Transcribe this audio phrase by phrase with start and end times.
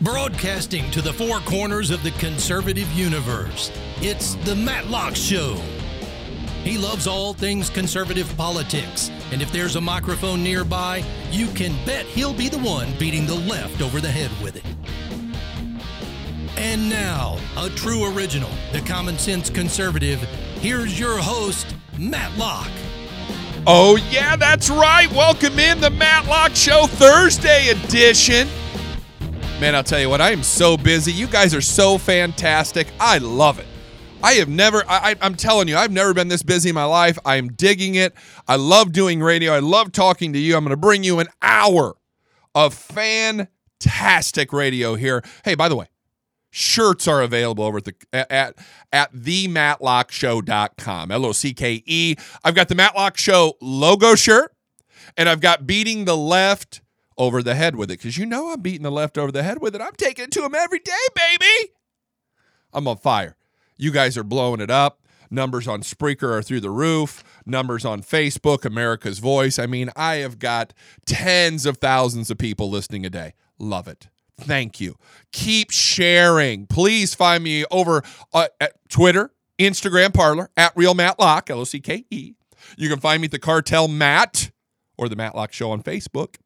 [0.00, 5.54] Broadcasting to the four corners of the conservative universe, it's The Matt Locke Show.
[6.62, 12.06] He loves all things conservative politics, and if there's a microphone nearby, you can bet
[12.06, 14.64] he'll be the one beating the left over the head with it.
[16.56, 20.20] And now, a true original, the common sense conservative,
[20.60, 22.70] here's your host, Matt Locke.
[23.70, 25.12] Oh, yeah, that's right.
[25.12, 28.48] Welcome in the Matt Locke Show Thursday edition.
[29.60, 31.12] Man, I'll tell you what, I am so busy.
[31.12, 32.86] You guys are so fantastic.
[32.98, 33.66] I love it.
[34.22, 37.18] I have never, I, am telling you, I've never been this busy in my life.
[37.26, 38.14] I am digging it.
[38.48, 39.52] I love doing radio.
[39.52, 40.56] I love talking to you.
[40.56, 41.94] I'm going to bring you an hour
[42.54, 45.22] of fantastic radio here.
[45.44, 45.88] Hey, by the way,
[46.50, 48.54] shirts are available over at the at
[48.92, 54.54] at thematlockshow.com l-o-c-k-e i've got the matt locke show logo shirt
[55.16, 56.80] and i've got beating the left
[57.18, 57.98] over the head with it.
[57.98, 59.82] Because you know i'm beating the left over the head with it.
[59.82, 61.72] I'm taking it to him every day baby.
[62.72, 63.36] I'm on fire.
[63.76, 65.00] You guys are blowing it up.
[65.30, 67.22] Numbers on spreaker are through the roof.
[67.44, 69.58] Numbers on facebook america's voice.
[69.58, 70.72] I mean i have got
[71.04, 73.34] tens of thousands of people listening a day.
[73.58, 74.08] Love it
[74.40, 74.96] Thank you.
[75.32, 76.66] Keep sharing.
[76.66, 81.64] Please find me over uh, at Twitter, Instagram, Parler, at Real Matt Locke, L O
[81.64, 82.34] C K E.
[82.76, 84.50] You can find me at the Cartel Matt
[84.96, 86.36] or the Matlock Show on Facebook.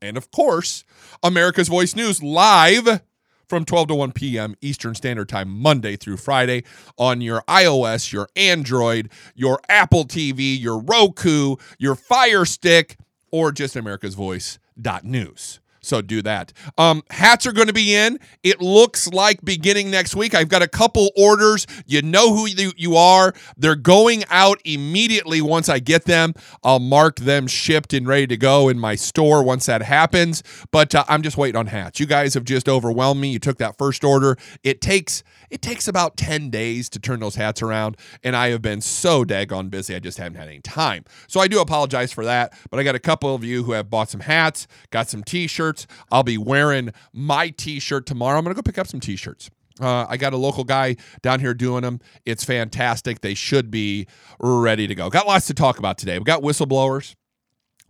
[0.00, 0.84] And of course,
[1.22, 3.00] America's Voice News live
[3.48, 4.54] from 12 to 1 p.m.
[4.60, 6.64] Eastern Standard Time, Monday through Friday,
[6.96, 12.96] on your iOS, your Android, your Apple TV, your Roku, your Fire Stick,
[13.30, 15.60] or just America's Voice.news.
[15.84, 16.52] So do that.
[16.78, 18.18] Um, hats are going to be in.
[18.42, 20.34] It looks like beginning next week.
[20.34, 21.66] I've got a couple orders.
[21.86, 22.46] You know who
[22.76, 23.34] you are.
[23.56, 26.34] They're going out immediately once I get them.
[26.62, 30.42] I'll mark them shipped and ready to go in my store once that happens.
[30.70, 32.00] But uh, I'm just waiting on hats.
[32.00, 33.30] You guys have just overwhelmed me.
[33.30, 34.36] You took that first order.
[34.62, 38.62] It takes it takes about 10 days to turn those hats around, and I have
[38.62, 39.94] been so daggone busy.
[39.94, 41.04] I just haven't had any time.
[41.26, 42.52] So I do apologize for that.
[42.70, 45.86] But I got a couple of you who have bought some hats, got some t-shirts.
[46.10, 48.38] I'll be wearing my t shirt tomorrow.
[48.38, 49.50] I'm going to go pick up some t shirts.
[49.80, 52.00] Uh, I got a local guy down here doing them.
[52.24, 53.20] It's fantastic.
[53.20, 54.06] They should be
[54.38, 55.10] ready to go.
[55.10, 56.16] Got lots to talk about today.
[56.16, 57.16] We've got whistleblowers.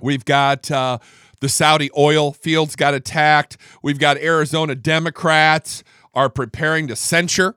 [0.00, 0.98] We've got uh,
[1.40, 3.58] the Saudi oil fields got attacked.
[3.82, 5.84] We've got Arizona Democrats
[6.14, 7.56] are preparing to censure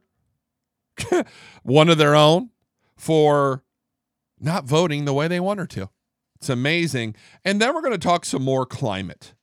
[1.63, 2.50] one of their own
[2.95, 3.63] for
[4.40, 5.90] not voting the way they want her to.
[6.35, 7.16] It's amazing.
[7.44, 9.34] And then we're going to talk some more climate.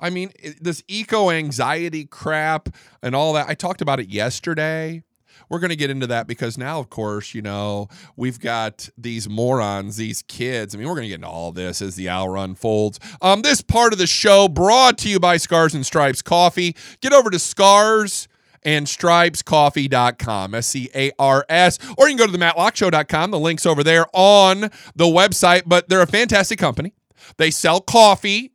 [0.00, 2.68] I mean, this eco anxiety crap
[3.02, 3.48] and all that.
[3.48, 5.04] I talked about it yesterday.
[5.48, 9.28] We're going to get into that because now, of course, you know, we've got these
[9.28, 10.74] morons, these kids.
[10.74, 12.98] I mean, we're going to get into all this as the hour unfolds.
[13.20, 16.74] Um, this part of the show brought to you by Scars and Stripes Coffee.
[17.00, 18.28] Get over to Scars
[18.64, 23.30] and stripescoffee.com, S C A R S, or you can go to the matlockshow.com.
[23.30, 24.62] The link's over there on
[24.94, 26.94] the website, but they're a fantastic company.
[27.36, 28.52] They sell coffee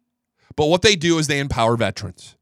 [0.58, 2.36] but what they do is they empower veterans.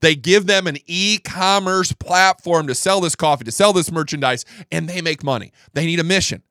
[0.00, 4.44] They give them an e commerce platform to sell this coffee, to sell this merchandise,
[4.72, 5.52] and they make money.
[5.74, 6.42] They need a mission.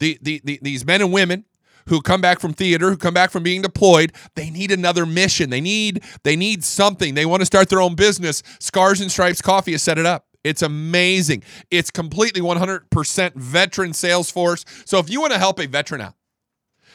[0.00, 1.44] The, the, the, these men and women
[1.88, 5.50] who come back from theater, who come back from being deployed, they need another mission.
[5.50, 7.14] They need they need something.
[7.14, 8.42] They want to start their own business.
[8.60, 10.26] Scars and Stripes Coffee has set it up.
[10.44, 11.42] It's amazing.
[11.70, 14.64] It's completely 100% veteran sales force.
[14.84, 16.14] So if you want to help a veteran out,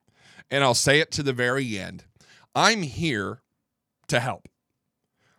[0.49, 2.05] and I'll say it to the very end.
[2.55, 3.41] I'm here
[4.07, 4.47] to help.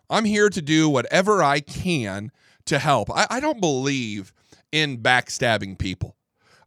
[0.07, 2.31] I'm here to do whatever I can
[2.65, 3.09] to help.
[3.09, 4.33] I, I don't believe
[4.71, 6.15] in backstabbing people.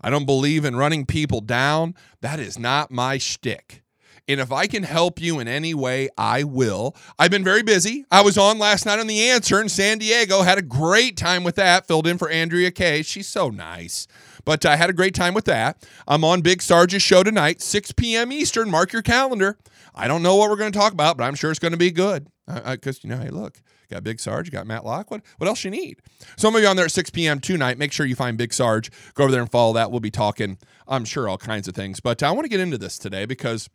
[0.00, 1.94] I don't believe in running people down.
[2.20, 3.81] That is not my shtick.
[4.28, 6.94] And if I can help you in any way, I will.
[7.18, 8.04] I've been very busy.
[8.10, 10.42] I was on last night on The Answer in San Diego.
[10.42, 11.86] Had a great time with that.
[11.86, 13.02] Filled in for Andrea Kaye.
[13.02, 14.06] She's so nice.
[14.44, 15.84] But I had a great time with that.
[16.06, 18.32] I'm on Big Sarge's show tonight, 6 p.m.
[18.32, 18.70] Eastern.
[18.70, 19.58] Mark your calendar.
[19.94, 21.78] I don't know what we're going to talk about, but I'm sure it's going to
[21.78, 22.28] be good.
[22.46, 23.60] Because, you know, hey, look,
[23.90, 25.10] got Big Sarge, got Matt Locke.
[25.10, 25.98] What, what else you need?
[26.36, 27.40] So I'm going to be on there at 6 p.m.
[27.40, 27.78] tonight.
[27.78, 28.90] Make sure you find Big Sarge.
[29.14, 29.90] Go over there and follow that.
[29.90, 30.58] We'll be talking,
[30.88, 32.00] I'm sure, all kinds of things.
[32.00, 33.68] But I want to get into this today because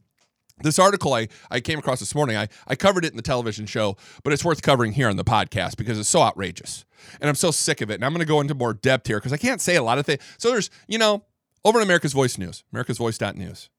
[0.62, 3.66] this article I, I came across this morning, I, I covered it in the television
[3.66, 6.86] show, but it's worth covering here on the podcast because it's so outrageous.
[7.22, 7.96] And I'm so sick of it.
[7.96, 9.98] And I'm going to go into more depth here because I can't say a lot
[9.98, 10.22] of things.
[10.38, 11.24] So there's, you know,
[11.64, 13.70] over in America's Voice News, America's Voice.news.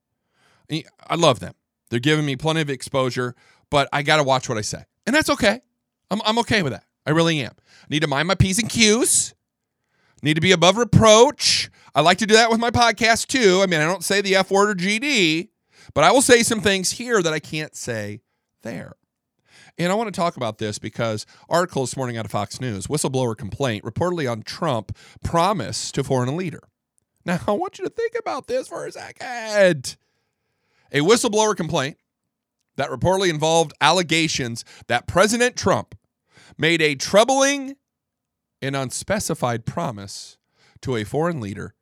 [0.70, 1.54] I love them.
[1.90, 3.34] They're giving me plenty of exposure,
[3.70, 4.84] but I got to watch what I say.
[5.06, 5.60] And that's okay.
[6.10, 6.84] I'm, I'm okay with that.
[7.06, 7.52] I really am.
[7.88, 9.34] Need to mind my P's and Q's.
[10.22, 11.70] Need to be above reproach.
[11.94, 13.60] I like to do that with my podcast too.
[13.62, 15.48] I mean, I don't say the F word or GD,
[15.94, 18.20] but I will say some things here that I can't say
[18.62, 18.94] there.
[19.78, 22.88] And I want to talk about this because article this morning out of Fox News,
[22.88, 26.62] whistleblower complaint reportedly on Trump promise to foreign leader.
[27.24, 29.96] Now, I want you to think about this for a second.
[30.90, 31.98] A whistleblower complaint
[32.76, 35.94] that reportedly involved allegations that President Trump
[36.56, 37.76] made a troubling
[38.62, 40.38] and unspecified promise
[40.80, 41.74] to a foreign leader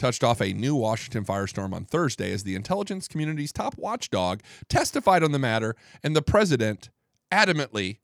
[0.00, 5.22] touched off a new Washington firestorm on Thursday as the intelligence community's top watchdog testified
[5.22, 6.88] on the matter and the president
[7.30, 7.98] adamantly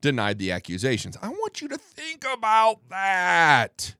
[0.00, 1.16] denied the accusations.
[1.22, 3.94] I want you to think about that.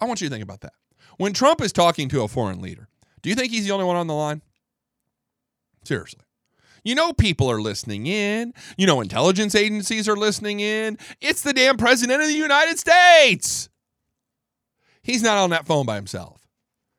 [0.00, 0.72] I want you to think about that.
[1.16, 2.88] When Trump is talking to a foreign leader,
[3.22, 4.42] do you think he's the only one on the line?
[5.84, 6.20] Seriously.
[6.84, 8.52] You know, people are listening in.
[8.76, 10.98] You know, intelligence agencies are listening in.
[11.20, 13.68] It's the damn president of the United States.
[15.08, 16.46] He's not on that phone by himself.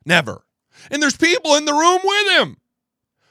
[0.04, 0.44] Never.
[0.90, 2.58] And there's people in the room with him.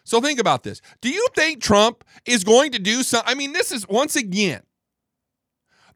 [0.05, 0.81] So think about this.
[1.01, 3.29] Do you think Trump is going to do something?
[3.29, 4.63] I mean, this is once again,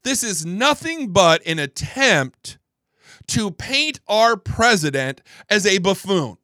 [0.02, 2.58] this is nothing but an attempt
[3.28, 6.38] to paint our president as a buffoon.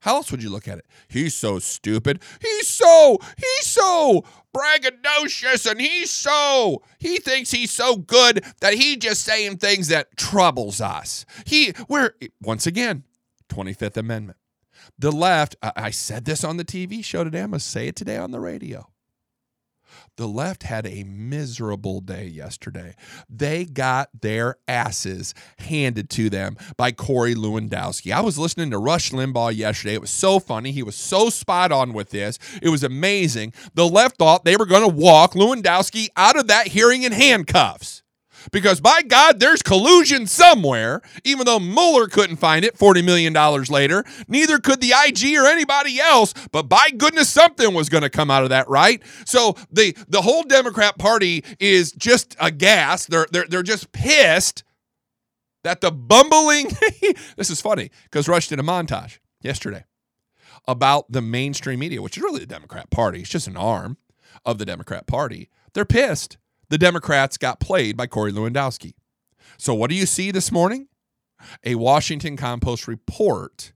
[0.00, 0.86] How else would you look at it?
[1.08, 2.22] He's so stupid.
[2.40, 4.24] He's so, he's so
[4.54, 10.16] braggadocious and he's so, he thinks he's so good that he just saying things that
[10.16, 11.26] troubles us.
[11.44, 13.04] He, we're, once again,
[13.50, 14.38] 25th Amendment.
[14.98, 17.42] The left, I, I said this on the TV show today.
[17.42, 18.88] I'm going to say it today on the radio.
[20.20, 22.94] The left had a miserable day yesterday.
[23.30, 28.12] They got their asses handed to them by Corey Lewandowski.
[28.12, 29.94] I was listening to Rush Limbaugh yesterday.
[29.94, 30.72] It was so funny.
[30.72, 32.38] He was so spot on with this.
[32.60, 33.54] It was amazing.
[33.72, 37.99] The left thought they were going to walk Lewandowski out of that hearing in handcuffs.
[38.52, 43.32] Because by God, there's collusion somewhere, even though Mueller couldn't find it $40 million
[43.68, 44.04] later.
[44.28, 48.30] Neither could the IG or anybody else, but by goodness, something was going to come
[48.30, 49.02] out of that, right?
[49.24, 53.10] So the, the whole Democrat Party is just aghast.
[53.10, 54.64] They're, they're, they're just pissed
[55.62, 56.68] that the bumbling,
[57.36, 59.84] this is funny because Rush did a montage yesterday
[60.66, 63.20] about the mainstream media, which is really the Democrat Party.
[63.20, 63.96] It's just an arm
[64.44, 65.50] of the Democrat Party.
[65.74, 66.38] They're pissed
[66.70, 68.94] the Democrats got played by Corey Lewandowski.
[69.58, 70.88] So, what do you see this morning?
[71.64, 73.72] A Washington Compost report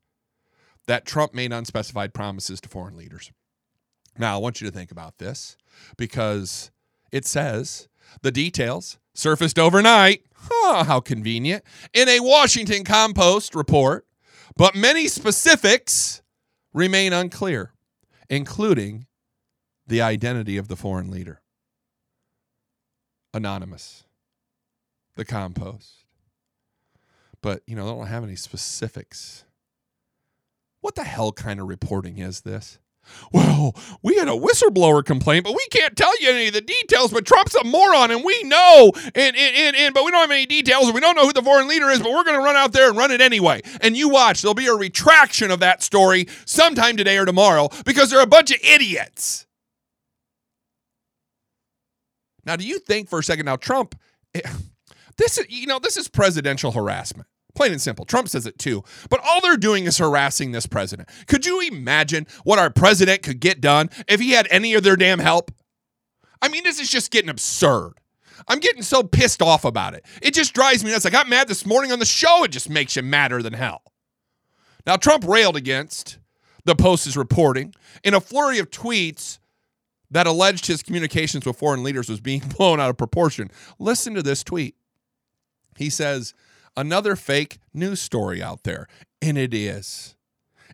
[0.86, 3.32] that Trump made unspecified promises to foreign leaders.
[4.18, 5.56] Now, I want you to think about this
[5.96, 6.70] because
[7.10, 7.88] it says
[8.22, 10.22] the details surfaced overnight.
[10.34, 11.64] Huh, how convenient.
[11.92, 14.06] In a Washington Compost report,
[14.56, 16.22] but many specifics
[16.72, 17.72] remain unclear,
[18.28, 19.06] including
[19.86, 21.40] the identity of the foreign leader.
[23.34, 24.04] Anonymous,
[25.16, 26.04] the compost.
[27.42, 29.44] But, you know, they don't have any specifics.
[30.80, 32.78] What the hell kind of reporting is this?
[33.32, 37.12] Well, we had a whistleblower complaint, but we can't tell you any of the details.
[37.12, 40.30] But Trump's a moron, and we know, and, and, and, and but we don't have
[40.30, 42.00] any details, we don't know who the foreign leader is.
[42.00, 43.62] But we're going to run out there and run it anyway.
[43.80, 48.10] And you watch, there'll be a retraction of that story sometime today or tomorrow because
[48.10, 49.46] they're a bunch of idiots.
[52.46, 53.94] Now, do you think for a second now Trump
[54.34, 54.40] eh,
[55.16, 57.28] this is you know this is presidential harassment.
[57.54, 58.04] Plain and simple.
[58.04, 58.82] Trump says it too.
[59.08, 61.08] But all they're doing is harassing this president.
[61.28, 64.96] Could you imagine what our president could get done if he had any of their
[64.96, 65.52] damn help?
[66.42, 67.92] I mean, this is just getting absurd.
[68.48, 70.04] I'm getting so pissed off about it.
[70.20, 71.06] It just drives me nuts.
[71.06, 72.42] I got mad this morning on the show.
[72.42, 73.82] It just makes you madder than hell.
[74.84, 76.18] Now, Trump railed against
[76.64, 77.72] the Post is reporting
[78.02, 79.38] in a flurry of tweets
[80.14, 83.50] that alleged his communications with foreign leaders was being blown out of proportion.
[83.78, 84.76] Listen to this tweet.
[85.76, 86.34] He says,
[86.76, 88.88] Another fake news story out there.
[89.22, 90.16] And it is.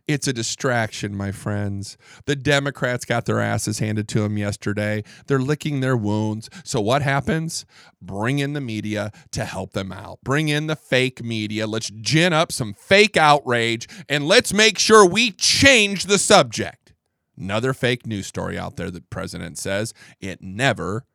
[0.07, 1.97] It's a distraction, my friends.
[2.25, 5.03] The Democrats got their asses handed to them yesterday.
[5.27, 6.49] They're licking their wounds.
[6.63, 7.65] So, what happens?
[8.01, 10.19] Bring in the media to help them out.
[10.23, 11.67] Bring in the fake media.
[11.67, 16.80] Let's gin up some fake outrage and let's make sure we change the subject.
[17.41, 21.05] Another fake news story out there the president says it never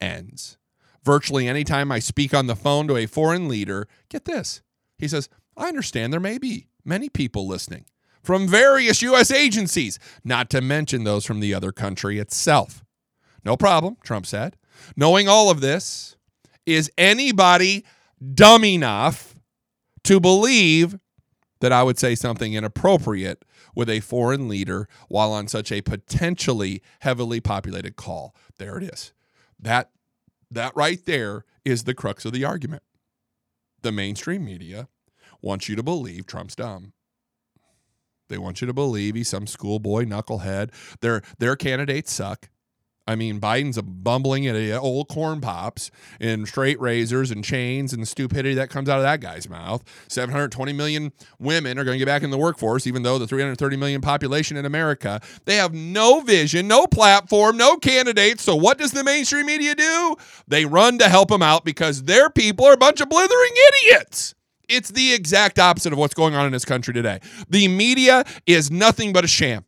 [0.00, 0.56] ends.
[1.04, 4.62] Virtually anytime I speak on the phone to a foreign leader, get this.
[4.96, 7.84] He says, I understand there may be many people listening
[8.22, 9.30] from various U.S.
[9.30, 12.82] agencies, not to mention those from the other country itself.
[13.44, 14.56] No problem, Trump said.
[14.96, 16.16] Knowing all of this,
[16.64, 17.84] is anybody
[18.34, 19.36] dumb enough
[20.04, 20.98] to believe
[21.60, 23.44] that I would say something inappropriate
[23.76, 28.34] with a foreign leader while on such a potentially heavily populated call?
[28.58, 29.12] There it is.
[29.60, 29.90] That
[30.50, 32.82] that right there is the crux of the argument.
[33.82, 34.88] The mainstream media
[35.40, 36.92] wants you to believe Trump's dumb.
[38.28, 40.70] They want you to believe he's some schoolboy knucklehead.
[41.00, 42.48] Their their candidates suck.
[43.06, 48.02] I mean, Biden's a bumbling idiot, old corn pops and straight razors and chains and
[48.02, 49.84] the stupidity that comes out of that guy's mouth.
[50.08, 53.76] 720 million women are going to get back in the workforce, even though the 330
[53.76, 58.42] million population in America, they have no vision, no platform, no candidates.
[58.42, 60.16] So what does the mainstream media do?
[60.48, 63.52] They run to help them out because their people are a bunch of blithering
[63.84, 64.34] idiots.
[64.68, 67.20] It's the exact opposite of what's going on in this country today.
[67.48, 69.64] The media is nothing but a sham.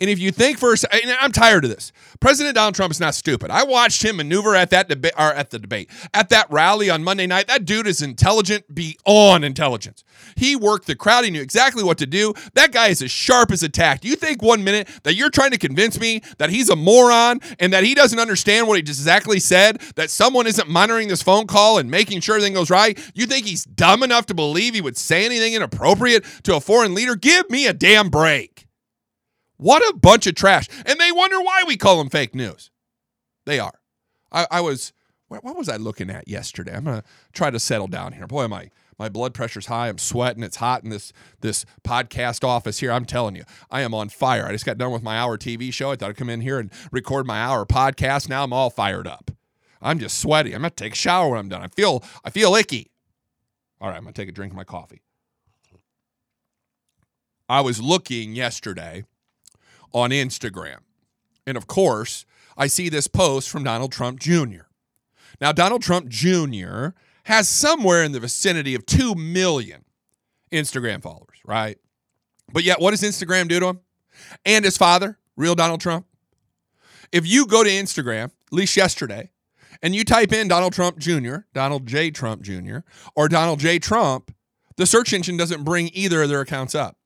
[0.00, 1.92] And if you think second, I'm tired of this.
[2.20, 3.50] President Donald Trump is not stupid.
[3.50, 7.04] I watched him maneuver at that debate, or at the debate, at that rally on
[7.04, 7.48] Monday night.
[7.48, 10.04] That dude is intelligent beyond intelligence.
[10.36, 11.24] He worked the crowd.
[11.24, 12.34] He knew exactly what to do.
[12.54, 14.04] That guy is as sharp as a tack.
[14.04, 17.72] You think one minute that you're trying to convince me that he's a moron and
[17.72, 21.78] that he doesn't understand what he exactly said, that someone isn't monitoring this phone call
[21.78, 22.98] and making sure everything goes right?
[23.14, 26.94] You think he's dumb enough to believe he would say anything inappropriate to a foreign
[26.94, 27.16] leader?
[27.16, 28.66] Give me a damn break.
[29.60, 30.68] What a bunch of trash.
[30.86, 32.70] And they wonder why we call them fake news.
[33.44, 33.78] They are.
[34.32, 34.94] I, I was,
[35.28, 36.74] what, was I looking at yesterday?
[36.74, 38.26] I'm going to try to settle down here.
[38.26, 39.88] Boy, my, my blood pressure's high.
[39.88, 40.42] I'm sweating.
[40.42, 41.12] It's hot in this,
[41.42, 42.90] this podcast office here.
[42.90, 44.46] I'm telling you, I am on fire.
[44.46, 45.90] I just got done with my hour TV show.
[45.90, 48.30] I thought I'd come in here and record my hour podcast.
[48.30, 49.30] Now I'm all fired up.
[49.82, 50.54] I'm just sweaty.
[50.54, 51.60] I'm to take a shower when I'm done.
[51.60, 52.90] I feel, I feel icky.
[53.78, 55.02] All right, I'm to take a drink of my coffee.
[57.46, 59.04] I was looking yesterday
[59.92, 60.78] on Instagram.
[61.46, 62.24] And of course,
[62.56, 64.66] I see this post from Donald Trump Jr.
[65.40, 66.88] Now, Donald Trump Jr.
[67.24, 69.84] has somewhere in the vicinity of 2 million
[70.52, 71.78] Instagram followers, right?
[72.52, 73.80] But yet, what does Instagram do to him?
[74.44, 76.06] And his father, real Donald Trump?
[77.12, 79.30] If you go to Instagram, at least yesterday,
[79.82, 82.10] and you type in Donald Trump Jr., Donald J.
[82.10, 82.78] Trump Jr.,
[83.14, 83.78] or Donald J.
[83.78, 84.34] Trump,
[84.76, 86.96] the search engine doesn't bring either of their accounts up.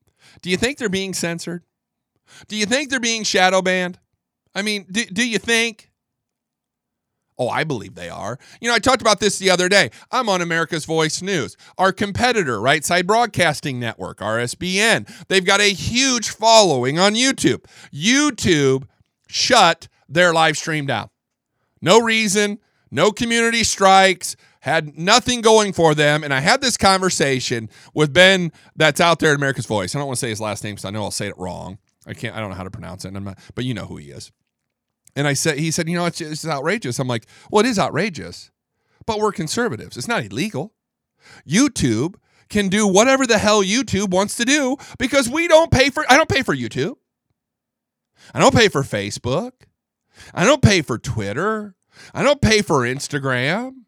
[0.43, 1.63] Do you think they're being censored?
[2.49, 3.99] Do you think they're being shadow banned?
[4.55, 5.91] I mean, do, do you think?
[7.37, 8.39] Oh, I believe they are.
[8.61, 9.91] You know, I talked about this the other day.
[10.13, 11.57] I'm on America's Voice News.
[11.79, 17.65] Our competitor, Right Side Broadcasting Network, RSBN, they've got a huge following on YouTube.
[17.93, 18.85] YouTube
[19.27, 21.11] shut their live stream down.
[21.83, 22.61] No reason,
[22.93, 26.23] no community strikes, had nothing going for them.
[26.23, 29.95] And I had this conversation with Ben that's out there at America's Voice.
[29.95, 31.79] I don't want to say his last name because I know I'll say it wrong.
[32.07, 32.37] I can't.
[32.37, 33.13] I don't know how to pronounce it.
[33.13, 34.33] Not, but you know who he is.
[35.17, 36.99] And I said, he said, you know, it's, it's outrageous.
[36.99, 38.51] I'm like, well, it is outrageous,
[39.07, 39.97] but we're conservatives.
[39.97, 40.73] It's not illegal.
[41.49, 42.17] YouTube
[42.49, 46.05] can do whatever the hell YouTube wants to do because we don't pay for.
[46.11, 46.97] I don't pay for YouTube.
[48.35, 49.53] I don't pay for Facebook.
[50.33, 51.75] I don't pay for Twitter.
[52.13, 53.84] I don't pay for Instagram.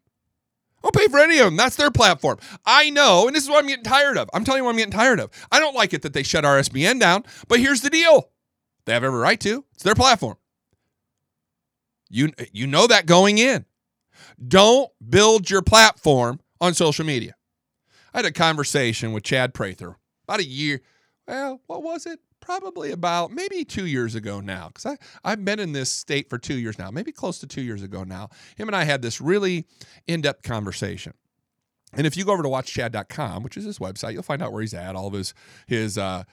[0.87, 1.57] I don't pay for any of them.
[1.57, 2.37] That's their platform.
[2.65, 4.29] I know, and this is what I'm getting tired of.
[4.33, 5.31] I'm telling you what I'm getting tired of.
[5.51, 8.29] I don't like it that they shut RSBN down, but here's the deal.
[8.85, 9.65] They have every right to.
[9.73, 10.37] It's their platform.
[12.09, 13.65] You you know that going in.
[14.45, 17.35] Don't build your platform on social media.
[18.13, 20.81] I had a conversation with Chad Prather about a year.
[21.27, 22.19] Well, what was it?
[22.47, 26.53] Probably about maybe two years ago now, because I've been in this state for two
[26.53, 28.29] years now, maybe close to two years ago now.
[28.55, 29.65] Him and I had this really
[30.07, 31.11] in-depth conversation.
[31.91, 34.61] And if you go over to watchchad.com, which is his website, you'll find out where
[34.61, 35.33] he's at, all of his
[35.67, 36.23] his uh,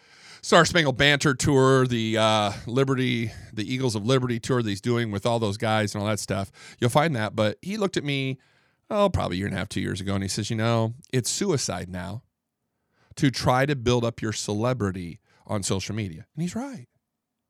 [0.41, 5.11] Star Spangled Banter tour, the uh, Liberty, the Eagles of Liberty tour that he's doing
[5.11, 6.53] with all those guys and all that stuff.
[6.79, 7.35] You'll find that.
[7.35, 8.39] But he looked at me,
[8.89, 10.95] oh, probably a year and a half, two years ago, and he says, you know,
[11.13, 12.23] it's suicide now
[13.17, 16.27] to try to build up your celebrity on social media.
[16.35, 16.87] And he's right.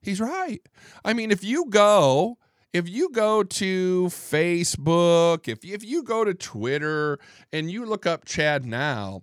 [0.03, 0.61] He's right.
[1.05, 2.39] I mean, if you go,
[2.73, 7.19] if you go to Facebook, if if you go to Twitter
[7.53, 9.23] and you look up Chad now,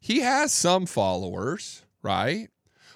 [0.00, 2.48] he has some followers, right?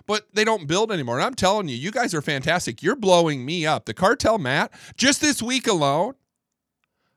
[0.06, 1.16] But they don't build anymore.
[1.16, 2.82] And I'm telling you, you guys are fantastic.
[2.82, 3.84] You're blowing me up.
[3.84, 6.14] The cartel Matt, just this week alone,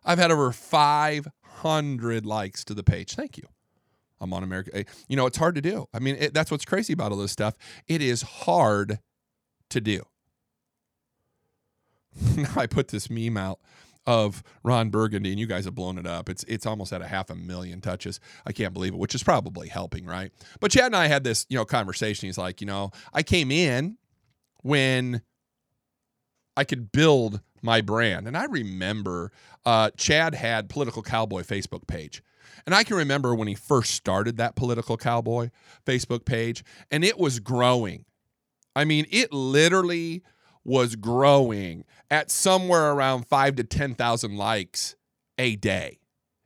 [0.04, 3.16] I've had over 500 likes to the page.
[3.16, 3.48] Thank you.
[4.22, 4.72] I'm on America.
[4.74, 5.88] eh, You know, it's hard to do.
[5.94, 7.56] I mean, it, that's what's crazy about all this stuff.
[7.88, 9.00] It is hard
[9.72, 10.04] to do.
[12.56, 13.60] I put this meme out
[14.06, 16.28] of Ron Burgundy, and you guys have blown it up.
[16.30, 18.20] It's it's almost at a half a million touches.
[18.46, 20.32] I can't believe it, which is probably helping, right?
[20.60, 22.28] But Chad and I had this, you know, conversation.
[22.28, 23.98] He's like, you know, I came in
[24.64, 25.22] when
[26.58, 29.32] I could build my brand, and I remember
[29.66, 32.24] uh, Chad had Political Cowboy Facebook page.
[32.66, 35.50] And I can remember when he first started that Political Cowboy
[35.86, 38.06] Facebook page, and it was growing.
[38.76, 40.24] I mean, it literally
[40.64, 44.96] was growing at somewhere around five to 10,000 likes
[45.38, 46.00] a day.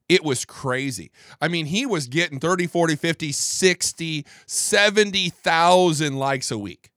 [0.07, 1.11] It was crazy.
[1.41, 6.91] I mean, he was getting 30, 40, 50, 60, 70,000 likes a week.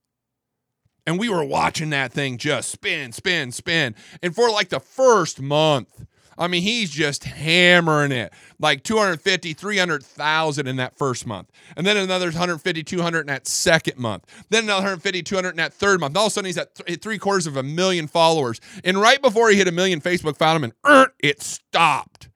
[1.06, 3.94] And we were watching that thing just spin, spin, spin.
[4.22, 6.04] And for like the first month,
[6.38, 11.50] I mean, he's just hammering it like 250, 300,000 in that first month.
[11.76, 14.24] And then another 150, 200 in that second month.
[14.48, 16.16] Then another 150, 200 in that third month.
[16.16, 18.60] All of a sudden, he's at th- three quarters of a million followers.
[18.84, 22.28] And right before he hit a million, Facebook found him and er, it stopped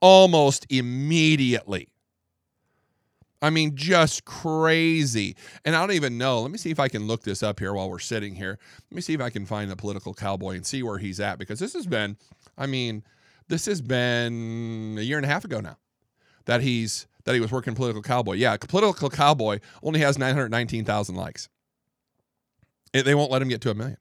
[0.00, 1.88] almost immediately.
[3.42, 5.36] I mean, just crazy.
[5.64, 6.40] And I don't even know.
[6.40, 8.56] Let me see if I can look this up here while we're sitting here.
[8.90, 11.38] Let me see if I can find the political cowboy and see where he's at
[11.38, 12.16] because this has been,
[12.56, 13.02] I mean,
[13.48, 15.76] this has been a year and a half ago now
[16.46, 18.34] that he's that he was working political cowboy.
[18.34, 21.48] Yeah, political cowboy only has 919,000 likes.
[22.92, 23.98] It- they won't let him get to a million.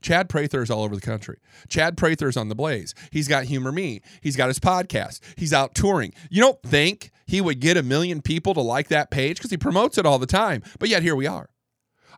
[0.00, 1.38] Chad Prather is all over the country.
[1.68, 2.94] Chad Prather is on the Blaze.
[3.10, 4.00] He's got Humor Me.
[4.22, 5.20] He's got his podcast.
[5.36, 6.14] He's out touring.
[6.30, 9.58] You don't think he would get a million people to like that page because he
[9.58, 10.62] promotes it all the time.
[10.78, 11.50] But yet here we are.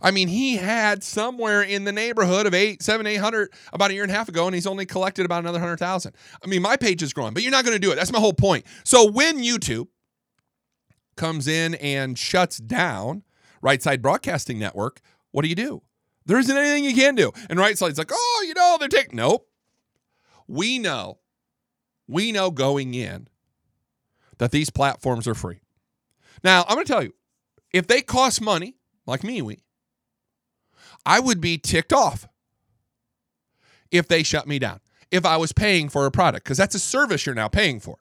[0.00, 3.94] I mean, he had somewhere in the neighborhood of eight, seven, eight hundred about a
[3.94, 6.14] year and a half ago, and he's only collected about another hundred thousand.
[6.42, 7.96] I mean, my page is growing, but you're not going to do it.
[7.96, 8.66] That's my whole point.
[8.84, 9.88] So when YouTube
[11.16, 13.22] comes in and shuts down
[13.62, 15.00] Right Side Broadcasting Network,
[15.32, 15.82] what do you do?
[16.26, 17.32] There isn't anything you can do.
[17.48, 19.16] And Right Side's like, oh, you know, they're taking.
[19.16, 19.48] Nope.
[20.48, 21.18] We know,
[22.06, 23.28] we know going in
[24.38, 25.60] that these platforms are free.
[26.44, 27.14] Now, I'm going to tell you,
[27.72, 29.58] if they cost money, like me, we,
[31.06, 32.28] I would be ticked off
[33.90, 34.80] if they shut me down.
[35.10, 37.98] If I was paying for a product, because that's a service you're now paying for.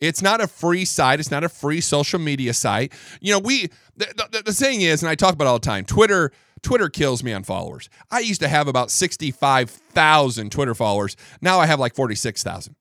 [0.00, 1.20] It's not a free site.
[1.20, 2.92] It's not a free social media site.
[3.20, 5.84] You know, we the, the, the saying is, and I talk about all the time.
[5.84, 7.88] Twitter, Twitter kills me on followers.
[8.10, 11.16] I used to have about sixty-five thousand Twitter followers.
[11.40, 12.74] Now I have like forty-six thousand.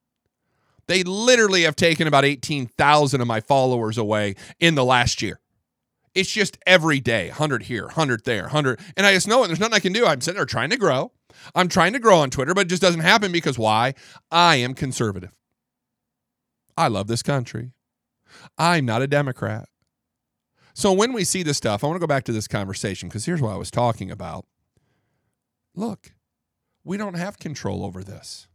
[0.88, 5.40] They literally have taken about eighteen thousand of my followers away in the last year.
[6.18, 8.80] It's just every day, 100 here, 100 there, 100.
[8.98, 9.48] And I just know it.
[9.48, 10.08] There's nothing I can do.
[10.08, 11.12] I'm sitting there trying to grow.
[11.54, 13.94] I'm trying to grow on Twitter, but it just doesn't happen because why?
[14.32, 15.30] I am conservative.
[16.76, 17.74] I love this country.
[18.58, 19.70] I'm not a Democrat.
[20.74, 23.26] So when we see this stuff, I want to go back to this conversation because
[23.26, 24.48] here's what I was talking about.
[25.76, 26.14] Look,
[26.84, 28.48] we don't have control over this.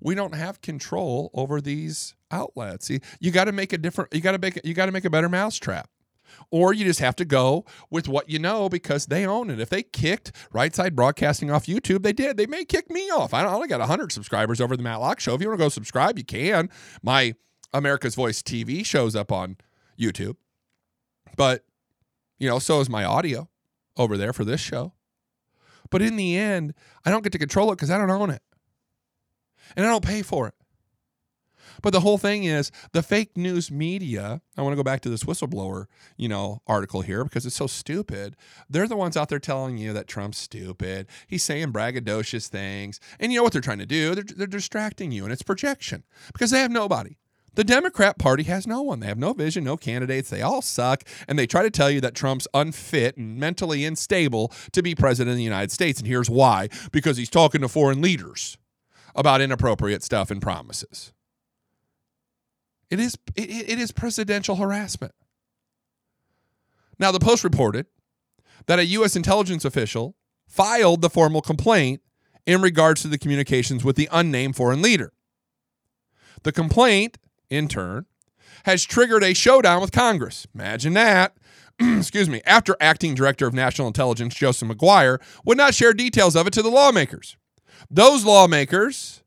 [0.00, 2.90] We don't have control over these outlets.
[2.90, 4.12] You, you got to make a different.
[4.12, 4.58] You got to make.
[4.64, 5.88] You got to make a better mousetrap
[6.50, 9.60] or you just have to go with what you know because they own it.
[9.60, 12.36] If they kicked Right Side Broadcasting off YouTube, they did.
[12.36, 13.34] They may kick me off.
[13.34, 15.34] I, only got 100 subscribers over the Matt Locke Show.
[15.34, 16.70] If you want to go subscribe, you can.
[17.02, 17.34] My
[17.72, 19.56] America's Voice TV shows up on
[19.98, 20.36] YouTube.
[21.36, 21.64] But,
[22.38, 23.48] you know, so is my audio
[23.96, 24.92] over there for this show.
[25.90, 28.42] But in the end, I don't get to control it because I don't own it.
[29.76, 30.54] And I don't pay for it.
[31.82, 34.40] But the whole thing is the fake news media.
[34.56, 35.86] I want to go back to this whistleblower,
[36.16, 38.36] you know, article here because it's so stupid.
[38.68, 41.06] They're the ones out there telling you that Trump's stupid.
[41.26, 43.00] He's saying braggadocious things.
[43.20, 44.14] And you know what they're trying to do?
[44.14, 47.16] They're, they're distracting you, and it's projection because they have nobody.
[47.56, 49.00] The Democrat Party has no one.
[49.00, 50.28] They have no vision, no candidates.
[50.28, 51.04] They all suck.
[51.26, 55.32] And they try to tell you that Trump's unfit and mentally unstable to be president
[55.32, 55.98] of the United States.
[55.98, 58.58] And here's why because he's talking to foreign leaders
[59.14, 61.14] about inappropriate stuff and promises.
[62.90, 65.12] It is it, it is presidential harassment.
[66.98, 67.86] Now, the Post reported
[68.66, 69.16] that a U.S.
[69.16, 72.00] intelligence official filed the formal complaint
[72.46, 75.12] in regards to the communications with the unnamed foreign leader.
[76.42, 77.18] The complaint,
[77.50, 78.06] in turn,
[78.64, 80.46] has triggered a showdown with Congress.
[80.54, 81.36] Imagine that.
[81.80, 82.40] Excuse me.
[82.46, 86.62] After acting director of national intelligence Joseph Maguire would not share details of it to
[86.62, 87.36] the lawmakers.
[87.90, 89.22] Those lawmakers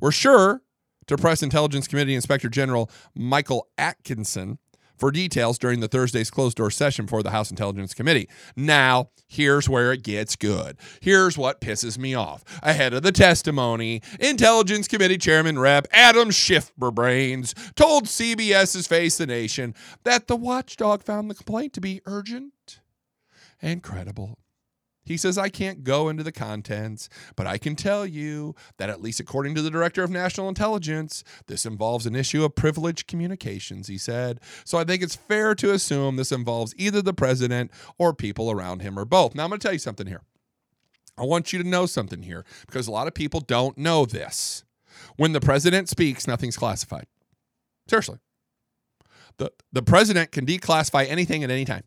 [0.00, 0.62] were sure
[1.10, 4.58] to press Intelligence Committee Inspector General Michael Atkinson
[4.96, 8.28] for details during the Thursday's closed door session for the House Intelligence Committee.
[8.54, 10.76] Now, here's where it gets good.
[11.00, 12.44] Here's what pisses me off.
[12.62, 15.88] Ahead of the testimony, Intelligence Committee Chairman Rep.
[15.90, 22.00] Adam Schifferbrains told CBS's Face the Nation that the watchdog found the complaint to be
[22.06, 22.80] urgent
[23.60, 24.38] and credible.
[25.04, 29.00] He says, I can't go into the contents, but I can tell you that, at
[29.00, 33.88] least according to the Director of National Intelligence, this involves an issue of privileged communications,
[33.88, 34.40] he said.
[34.64, 38.82] So I think it's fair to assume this involves either the president or people around
[38.82, 39.34] him or both.
[39.34, 40.22] Now, I'm going to tell you something here.
[41.18, 44.64] I want you to know something here because a lot of people don't know this.
[45.16, 47.06] When the president speaks, nothing's classified.
[47.88, 48.18] Seriously.
[49.38, 51.84] The, the president can declassify anything at any time.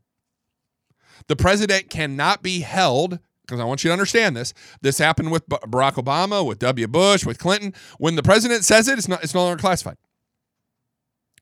[1.27, 4.53] The president cannot be held because I want you to understand this.
[4.81, 6.87] This happened with Barack Obama, with W.
[6.87, 7.73] Bush, with Clinton.
[7.97, 9.97] When the president says it, it's not it's no longer classified.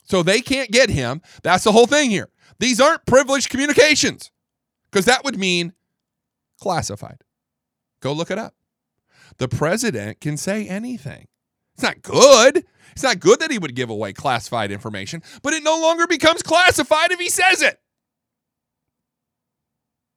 [0.04, 1.22] So they can't get him.
[1.44, 2.30] That's the whole thing here.
[2.60, 4.32] These aren't privileged communications
[4.92, 5.74] because that would mean
[6.60, 7.24] classified.
[8.02, 8.56] Go look it up.
[9.38, 11.28] The president can say anything.
[11.74, 12.66] It's not good.
[12.92, 16.44] It's not good that he would give away classified information, but it no longer becomes
[16.44, 17.80] classified if he says it.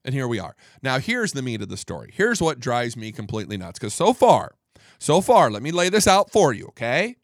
[0.04, 0.54] And here we are.
[0.82, 2.10] Now, here's the meat of the story.
[2.12, 3.78] Here's what drives me completely nuts.
[3.78, 4.54] Because so far,
[4.98, 7.16] so far, let me lay this out for you, okay?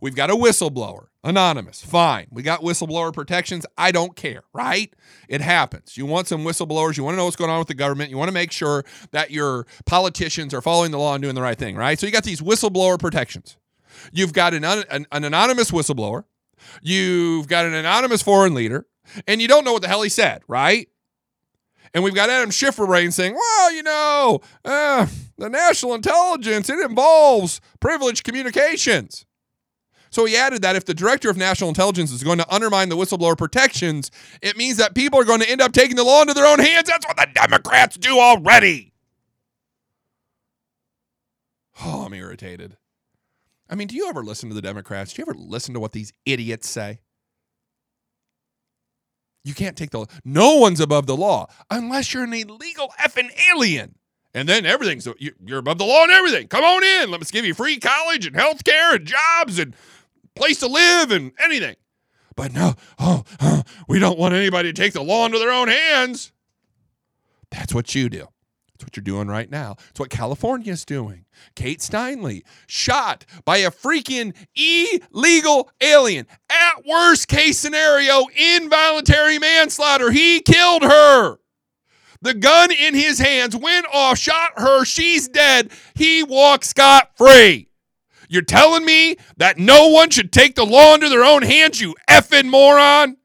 [0.00, 2.26] We've got a whistleblower, anonymous, fine.
[2.30, 3.66] We got whistleblower protections.
[3.76, 4.92] I don't care, right?
[5.28, 5.96] It happens.
[5.96, 6.96] You want some whistleblowers.
[6.96, 8.10] You want to know what's going on with the government.
[8.10, 11.42] You want to make sure that your politicians are following the law and doing the
[11.42, 11.98] right thing, right?
[11.98, 13.56] So you got these whistleblower protections.
[14.12, 16.24] You've got an, an, an anonymous whistleblower.
[16.82, 18.86] You've got an anonymous foreign leader,
[19.26, 20.88] and you don't know what the hell he said, right?
[21.94, 25.06] And we've got Adam Schifferbrain saying, well, you know, uh,
[25.38, 29.24] the national intelligence, it involves privileged communications.
[30.10, 32.96] So he added that if the director of national intelligence is going to undermine the
[32.96, 34.10] whistleblower protections,
[34.42, 36.58] it means that people are going to end up taking the law into their own
[36.58, 36.88] hands.
[36.88, 38.92] That's what the Democrats do already.
[41.82, 42.76] Oh, I'm irritated.
[43.68, 45.12] I mean, do you ever listen to the Democrats?
[45.12, 47.00] Do you ever listen to what these idiots say?
[49.44, 50.06] You can't take the law.
[50.24, 53.94] no one's above the law unless you're an illegal effing alien.
[54.32, 56.48] And then everything's you're above the law and everything.
[56.48, 57.10] Come on in.
[57.10, 59.76] Let's give you free college and health care and jobs and
[60.34, 61.76] place to live and anything.
[62.36, 65.68] But no, oh, oh, we don't want anybody to take the law into their own
[65.68, 66.32] hands.
[67.50, 68.26] That's what you do.
[68.84, 69.76] What you're doing right now.
[69.90, 71.24] It's what California's doing.
[71.56, 76.26] Kate Steinle shot by a freaking illegal alien.
[76.50, 80.10] At worst case scenario, involuntary manslaughter.
[80.10, 81.38] He killed her.
[82.20, 84.84] The gun in his hands went off, shot her.
[84.84, 85.70] She's dead.
[85.94, 87.68] He walks scot free.
[88.28, 91.94] You're telling me that no one should take the law into their own hands, you
[92.08, 93.16] effing moron?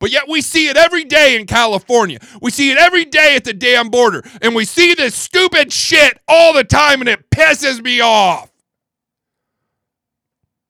[0.00, 2.18] But yet we see it every day in California.
[2.40, 4.24] We see it every day at the damn border.
[4.40, 8.50] And we see this stupid shit all the time and it pisses me off.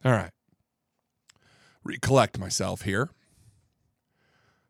[0.05, 0.33] All right.
[1.85, 3.09] Recollect myself here.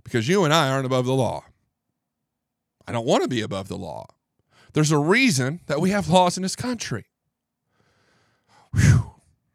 [0.04, 1.44] Because you and I aren't above the law.
[2.86, 4.06] I don't want to be above the law.
[4.74, 7.06] There's a reason that we have laws in this country.
[8.74, 9.12] Whew.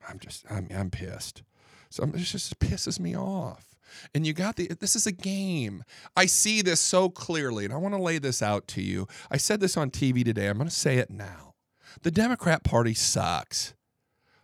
[0.10, 1.44] I'm just, I'm, I'm pissed.
[1.90, 3.75] So it just pisses me off.
[4.14, 5.84] And you got the, this is a game.
[6.16, 9.08] I see this so clearly, and I want to lay this out to you.
[9.30, 10.48] I said this on TV today.
[10.48, 11.54] I'm going to say it now.
[12.02, 13.74] The Democrat Party sucks.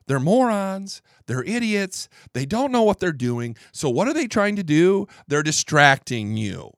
[0.08, 1.02] They're morons.
[1.28, 2.10] They're idiots.
[2.34, 3.56] They don't know what they're doing.
[3.72, 5.08] So, what are they trying to do?
[5.28, 6.72] They're distracting you.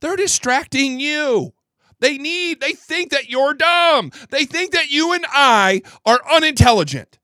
[0.00, 1.52] They're distracting you.
[2.00, 4.12] They need, they think that you're dumb.
[4.30, 7.18] They think that you and I are unintelligent.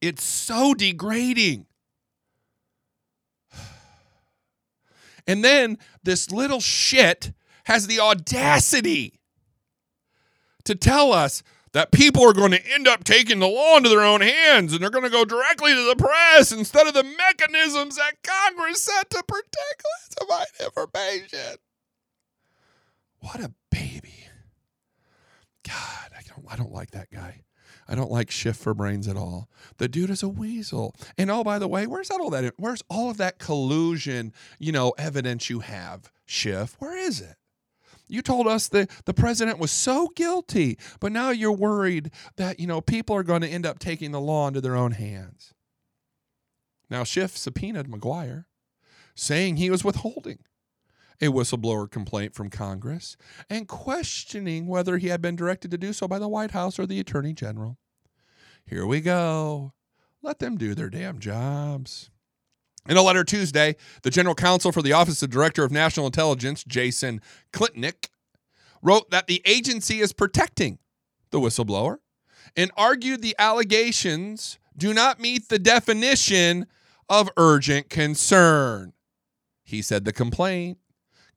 [0.00, 1.66] It's so degrading.
[5.26, 7.32] And then this little shit
[7.64, 9.20] has the audacity
[10.64, 14.02] to tell us that people are going to end up taking the law into their
[14.02, 17.96] own hands and they're going to go directly to the press instead of the mechanisms
[17.96, 19.82] that Congress set to protect
[20.18, 21.56] classified information.
[23.20, 24.26] What a baby.
[25.66, 27.41] God, I don't, I don't like that guy.
[27.92, 29.50] I don't like Shift for Brains at all.
[29.76, 30.96] The dude is a weasel.
[31.18, 32.54] And oh, by the way, where's all that?
[32.56, 36.74] Where's all of that collusion, you know, evidence you have, Schiff?
[36.78, 37.36] Where is it?
[38.08, 42.66] You told us that the president was so guilty, but now you're worried that, you
[42.66, 45.52] know, people are going to end up taking the law into their own hands.
[46.88, 48.46] Now, Schiff subpoenaed Maguire,
[49.14, 50.38] saying he was withholding
[51.20, 53.18] a whistleblower complaint from Congress
[53.50, 56.86] and questioning whether he had been directed to do so by the White House or
[56.86, 57.78] the Attorney General.
[58.66, 59.72] Here we go.
[60.22, 62.10] Let them do their damn jobs.
[62.88, 66.64] In a letter Tuesday, the general counsel for the Office of Director of National Intelligence,
[66.64, 67.20] Jason
[67.52, 68.08] Klitenic,
[68.82, 70.78] wrote that the agency is protecting
[71.30, 71.98] the whistleblower
[72.56, 76.66] and argued the allegations do not meet the definition
[77.08, 78.92] of urgent concern.
[79.62, 80.78] He said the complaint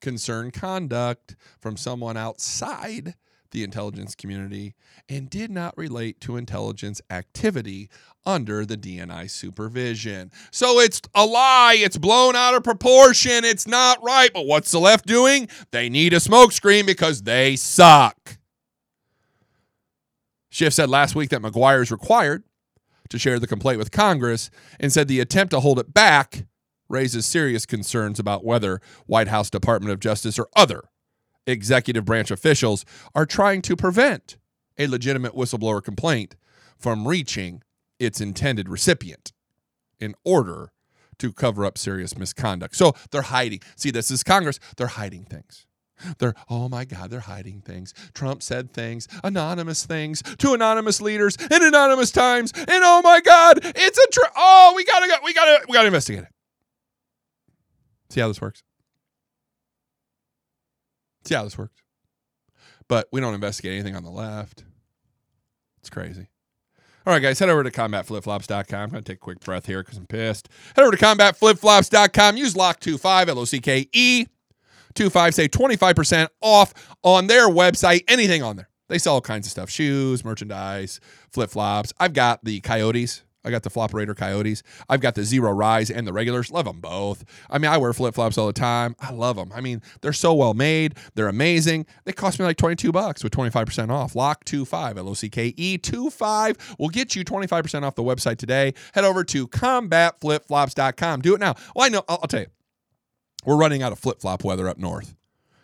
[0.00, 3.14] concerned conduct from someone outside
[3.56, 4.74] the intelligence community
[5.08, 7.88] and did not relate to intelligence activity
[8.26, 10.30] under the DNI supervision.
[10.50, 11.74] So it's a lie.
[11.78, 13.46] It's blown out of proportion.
[13.46, 14.28] It's not right.
[14.34, 15.48] But what's the left doing?
[15.70, 18.36] They need a smokescreen because they suck.
[20.50, 22.44] Schiff said last week that Maguire is required
[23.08, 26.44] to share the complaint with Congress and said the attempt to hold it back
[26.90, 30.82] raises serious concerns about whether White House Department of Justice or other
[31.46, 34.36] executive branch officials are trying to prevent
[34.78, 36.36] a legitimate whistleblower complaint
[36.76, 37.62] from reaching
[37.98, 39.32] its intended recipient
[39.98, 40.72] in order
[41.18, 42.76] to cover up serious misconduct.
[42.76, 43.60] So they're hiding.
[43.76, 44.58] See, this is Congress.
[44.76, 45.66] They're hiding things.
[46.18, 47.94] They're, oh my God, they're hiding things.
[48.12, 52.52] Trump said things, anonymous things to anonymous leaders in anonymous times.
[52.54, 55.86] And oh my God, it's a, tr- oh, we gotta go, we gotta, we gotta
[55.86, 56.28] investigate it.
[58.10, 58.62] See how this works?
[61.26, 61.82] See how this works?
[62.88, 64.64] But we don't investigate anything on the left.
[65.80, 66.28] It's crazy.
[67.06, 68.80] All right, guys, head over to combatflipflops.com.
[68.80, 70.48] I'm going to take a quick breath here because I'm pissed.
[70.74, 72.36] Head over to combatflipflops.com.
[72.36, 74.26] Use LOCKE25, L O C K E
[74.94, 75.34] 25.
[75.34, 78.02] Save 25% off on their website.
[78.08, 78.68] Anything on there.
[78.88, 81.00] They sell all kinds of stuff shoes, merchandise,
[81.32, 81.92] flip flops.
[81.98, 83.22] I've got the Coyotes.
[83.46, 84.62] I got the Floperator Coyotes.
[84.88, 86.50] I've got the Zero Rise and the regulars.
[86.50, 87.24] Love them both.
[87.48, 88.96] I mean, I wear flip flops all the time.
[89.00, 89.52] I love them.
[89.54, 90.96] I mean, they're so well made.
[91.14, 91.86] They're amazing.
[92.04, 94.16] They cost me like 22 bucks with 25% off.
[94.16, 98.38] Locke 25, L O C K E 25 will get you 25% off the website
[98.38, 98.74] today.
[98.94, 101.20] Head over to combatflipflops.com.
[101.20, 101.54] Do it now.
[101.74, 102.46] Well, I know, I'll, I'll tell you,
[103.44, 105.14] we're running out of flip flop weather up north.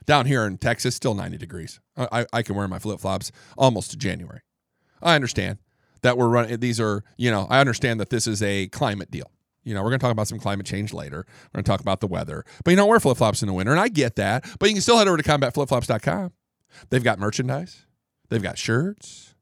[0.06, 1.80] Down here in Texas, still 90 degrees.
[1.96, 4.40] I, I can wear my flip flops almost to January.
[5.00, 5.58] I understand
[6.02, 6.60] that we're running.
[6.60, 9.30] These are, you know, I understand that this is a climate deal.
[9.64, 11.24] You know, we're going to talk about some climate change later.
[11.26, 12.44] We're going to talk about the weather.
[12.64, 14.44] But you don't wear flip flops in the winter, and I get that.
[14.58, 16.32] But you can still head over to combatflipflops.com.
[16.90, 17.86] They've got merchandise,
[18.28, 19.34] they've got shirts,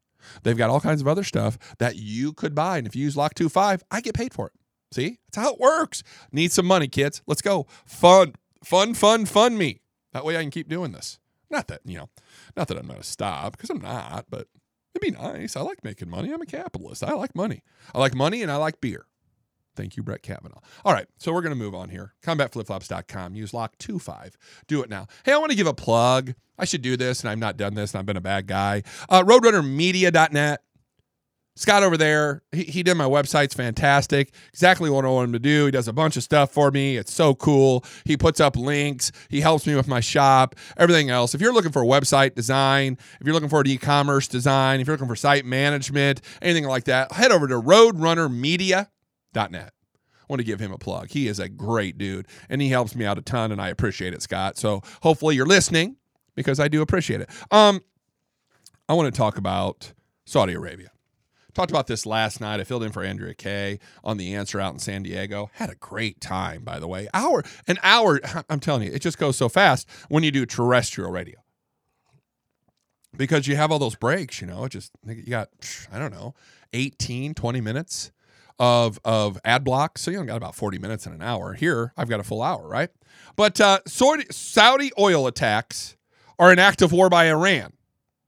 [0.43, 2.79] they've got all kinds of other stuff that you could buy.
[2.79, 4.53] And if you use Locke25, I get paid for it.
[4.93, 6.03] See, that's how it works.
[6.33, 7.23] Need some money, kids.
[7.27, 7.67] Let's go.
[7.87, 9.81] Fun, fun, fun, fun me.
[10.13, 11.21] That way I can keep doing this.
[11.49, 12.09] Not that, you know,
[12.57, 14.49] not that I'm going to stop because I'm not, but
[14.95, 15.57] It'd be nice.
[15.57, 16.33] I like making money.
[16.33, 17.05] I'm a capitalist.
[17.05, 17.63] I like money.
[17.95, 19.07] I like money and I like beer.
[19.77, 20.61] Thank you, Brett Kavanaugh.
[20.85, 22.15] All right, so we're going to move on here.
[22.25, 23.35] CombatFlipFlops.com.
[23.35, 24.33] Use locke25.
[24.67, 25.07] Do it now.
[25.25, 26.35] Hey, I want to give a plug.
[26.59, 28.83] I should do this, and I've not done this, and I've been a bad guy.
[29.09, 30.63] Uh, RoadrunnerMedia.net.
[31.57, 33.45] Scott over there, he, he did my website.
[33.45, 34.33] It's fantastic.
[34.49, 35.67] Exactly what I want him to do.
[35.67, 36.97] He does a bunch of stuff for me.
[36.97, 37.85] It's so cool.
[38.05, 39.13] He puts up links.
[39.29, 41.35] He helps me with my shop, everything else.
[41.35, 44.95] If you're looking for website design, if you're looking for an e-commerce design, if you're
[44.95, 48.87] looking for site management, anything like that, head over to roadrunnermedia.net.
[49.35, 51.11] I want to give him a plug.
[51.11, 54.15] He is a great dude and he helps me out a ton and I appreciate
[54.15, 54.57] it, Scott.
[54.57, 55.97] So hopefully you're listening
[56.37, 57.29] because I do appreciate it.
[57.51, 57.81] Um
[58.89, 59.93] I want to talk about
[60.25, 60.91] Saudi Arabia.
[61.55, 62.61] Talked about this last night.
[62.61, 65.51] I filled in for Andrea Kaye on the answer out in San Diego.
[65.55, 67.09] Had a great time, by the way.
[67.13, 68.21] Hour, an hour.
[68.51, 71.41] I'm telling you, it just goes so fast when you do terrestrial radio
[73.17, 74.41] because you have all those breaks.
[74.41, 75.49] You know, it just you got
[75.93, 76.35] I don't know,
[76.73, 78.13] 18, 20 minutes
[78.59, 79.99] of of ad block.
[79.99, 81.55] So you only got about 40 minutes in an hour.
[81.55, 82.91] Here, I've got a full hour, right?
[83.37, 85.97] But uh, Saudi oil attacks
[86.39, 87.73] are an act of war by Iran,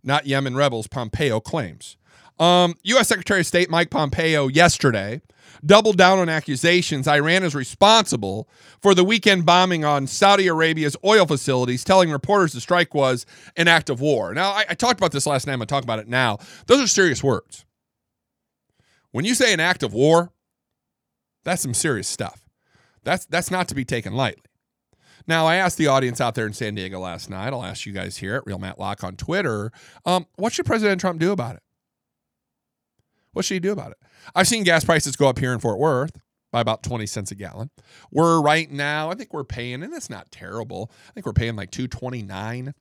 [0.03, 0.87] not Yemen rebels.
[0.87, 1.97] Pompeo claims.
[2.39, 3.09] Um, U.S.
[3.09, 5.23] Secretary of State Mike Pompeo yesterday
[5.65, 8.49] doubled down on accusations Iran is responsible
[8.81, 13.69] for the weekend bombing on Saudi Arabia's oil facilities, telling reporters the strike was an
[13.69, 14.35] act of war.
[14.35, 15.55] Now, I, I talked about this last night.
[15.55, 16.39] I'm going to talk about it now.
[16.67, 17.65] Those are serious words.
[19.13, 20.33] When you say an act of war,
[21.45, 22.41] that's some serious stuff.
[23.05, 24.45] That's that's not to be taken lightly.
[25.27, 27.53] Now, I asked the audience out there in San Diego last night.
[27.53, 29.71] I'll ask you guys here at Real Matt Locke on Twitter.
[30.05, 31.63] Um, what should President Trump do about it?
[33.33, 33.99] What should you do about it?
[34.35, 37.35] I've seen gas prices go up here in Fort Worth by about 20 cents a
[37.35, 37.71] gallon.
[38.11, 40.91] We're right now, I think we're paying, and it's not terrible.
[41.09, 42.75] I think we're paying like 229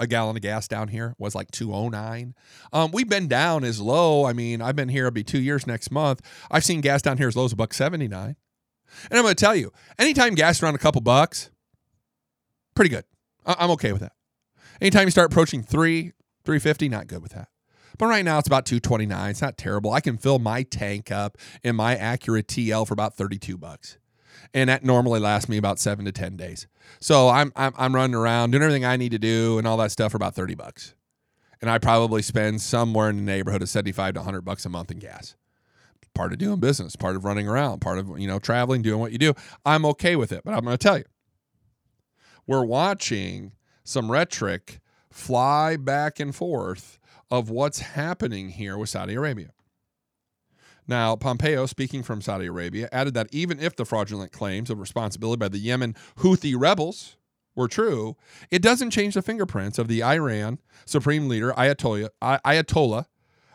[0.00, 2.32] a gallon of gas down here was like 209
[2.72, 5.66] um, we've been down as low i mean i've been here it'll be two years
[5.66, 6.20] next month
[6.52, 8.36] i've seen gas down here as low as a buck 79
[9.10, 11.50] and i'm going to tell you anytime gas around a couple bucks
[12.76, 13.04] pretty good
[13.44, 14.12] I- i'm okay with that
[14.80, 16.12] anytime you start approaching three
[16.44, 17.48] 350 not good with that
[17.96, 19.30] but right now it's about 229.
[19.30, 19.92] It's not terrible.
[19.92, 23.98] I can fill my tank up in my Acura TL for about 32 bucks.
[24.54, 26.66] and that normally lasts me about seven to ten days.
[27.00, 29.90] So I'm I'm, I'm running around doing everything I need to do and all that
[29.92, 30.94] stuff for about thirty bucks,
[31.60, 34.68] and I probably spend somewhere in the neighborhood of seventy five to hundred bucks a
[34.68, 35.34] month in gas.
[36.14, 39.12] Part of doing business, part of running around, part of you know traveling, doing what
[39.12, 39.34] you do.
[39.66, 41.04] I'm okay with it, but I'm going to tell you,
[42.46, 43.52] we're watching
[43.84, 44.80] some rhetoric
[45.12, 46.98] fly back and forth
[47.30, 49.52] of what's happening here with Saudi Arabia.
[50.86, 55.38] Now, Pompeo, speaking from Saudi Arabia, added that even if the fraudulent claims of responsibility
[55.38, 57.16] by the Yemen Houthi rebels
[57.54, 58.16] were true,
[58.50, 63.04] it doesn't change the fingerprints of the Iran supreme leader Ayatollah, Ayatollah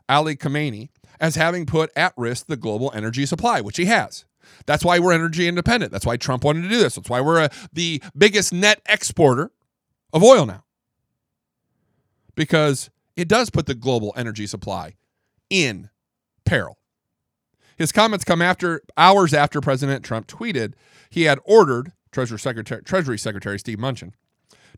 [0.08, 4.26] Ali Khamenei as having put at risk the global energy supply, which he has.
[4.66, 5.92] That's why we're energy independent.
[5.92, 6.96] That's why Trump wanted to do this.
[6.96, 9.52] That's why we're a, the biggest net exporter
[10.12, 10.66] of oil now.
[12.36, 14.96] Because it does put the global energy supply
[15.50, 15.90] in
[16.46, 16.78] peril.
[17.78, 20.74] His comments come after hours after President Trump tweeted
[21.10, 24.14] he had ordered Treasury Secretary, Treasury Secretary Steve Mnuchin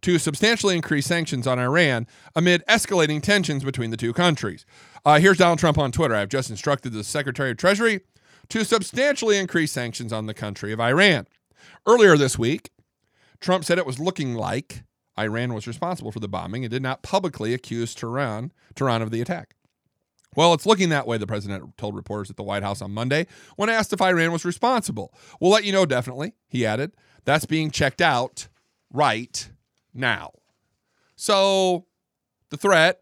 [0.01, 4.65] to substantially increase sanctions on Iran amid escalating tensions between the two countries.
[5.05, 6.15] Uh, here's Donald Trump on Twitter.
[6.15, 8.01] I have just instructed the Secretary of Treasury
[8.49, 11.27] to substantially increase sanctions on the country of Iran.
[11.87, 12.71] Earlier this week,
[13.39, 14.83] Trump said it was looking like
[15.17, 19.21] Iran was responsible for the bombing and did not publicly accuse Tehran, Tehran of the
[19.21, 19.55] attack.
[20.35, 23.25] Well, it's looking that way, the president told reporters at the White House on Monday
[23.55, 25.13] when asked if Iran was responsible.
[25.39, 26.91] We'll let you know definitely, he added.
[27.23, 28.49] That's being checked out
[28.91, 29.49] right
[29.93, 30.31] now.
[31.15, 31.85] So
[32.49, 33.01] the threat,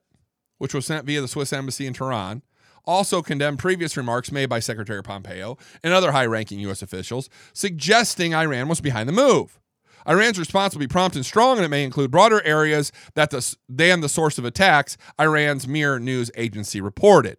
[0.59, 2.43] which was sent via the Swiss embassy in Tehran,
[2.85, 6.81] also condemned previous remarks made by Secretary Pompeo and other high ranking U.S.
[6.81, 9.59] officials suggesting Iran was behind the move.
[10.07, 13.55] Iran's response will be prompt and strong, and it may include broader areas that the,
[13.69, 17.37] than the source of attacks, Iran's Mehr news agency reported.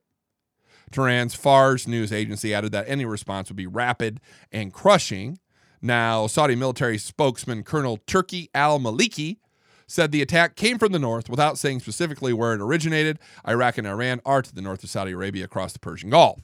[0.90, 4.20] Tehran's Fars news agency added that any response would be rapid
[4.52, 5.38] and crushing.
[5.82, 9.38] Now, Saudi military spokesman Colonel Turki al Maliki
[9.86, 13.18] said the attack came from the north without saying specifically where it originated.
[13.46, 16.40] Iraq and Iran are to the north of Saudi Arabia across the Persian Gulf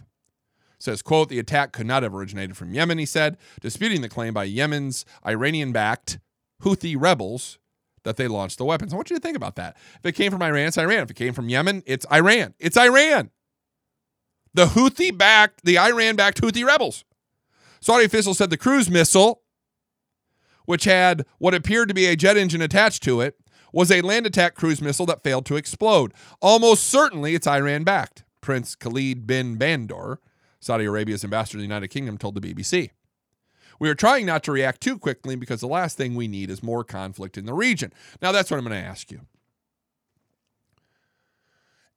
[0.81, 4.35] says, quote, the attack could not have originated from Yemen, he said, disputing the claim
[4.35, 6.19] by Yemen's Iranian-backed
[6.63, 7.59] Houthi rebels
[8.03, 8.93] that they launched the weapons.
[8.93, 9.77] I want you to think about that.
[9.99, 11.01] If it came from Iran, it's Iran.
[11.01, 12.55] If it came from Yemen, it's Iran.
[12.59, 13.31] It's Iran.
[14.55, 17.05] The Houthi backed, the Iran backed Houthi rebels.
[17.81, 19.43] Saudi officials said the cruise missile,
[20.65, 23.37] which had what appeared to be a jet engine attached to it,
[23.73, 26.13] was a land attack cruise missile that failed to explode.
[26.41, 28.25] Almost certainly it's Iran backed.
[28.41, 30.19] Prince Khalid bin Bandar
[30.61, 32.91] Saudi Arabia's ambassador to the United Kingdom told the BBC.
[33.79, 36.63] We are trying not to react too quickly because the last thing we need is
[36.63, 37.93] more conflict in the region.
[38.21, 39.23] Now, that's what I'm going to ask you.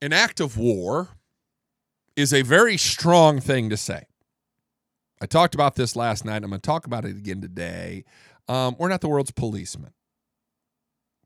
[0.01, 1.09] An act of war
[2.15, 4.05] is a very strong thing to say.
[5.21, 6.43] I talked about this last night.
[6.43, 8.05] I'm going to talk about it again today.
[8.47, 9.93] Um, we're not the world's policeman.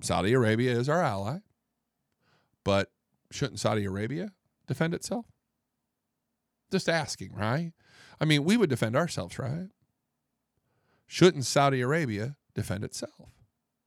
[0.02, 1.40] Saudi Arabia is our ally,
[2.64, 2.92] but
[3.32, 4.32] shouldn't Saudi Arabia
[4.68, 5.26] defend itself?
[6.72, 7.72] Just asking, right?
[8.20, 9.68] I mean, we would defend ourselves, right?
[11.06, 13.32] Shouldn't Saudi Arabia defend itself?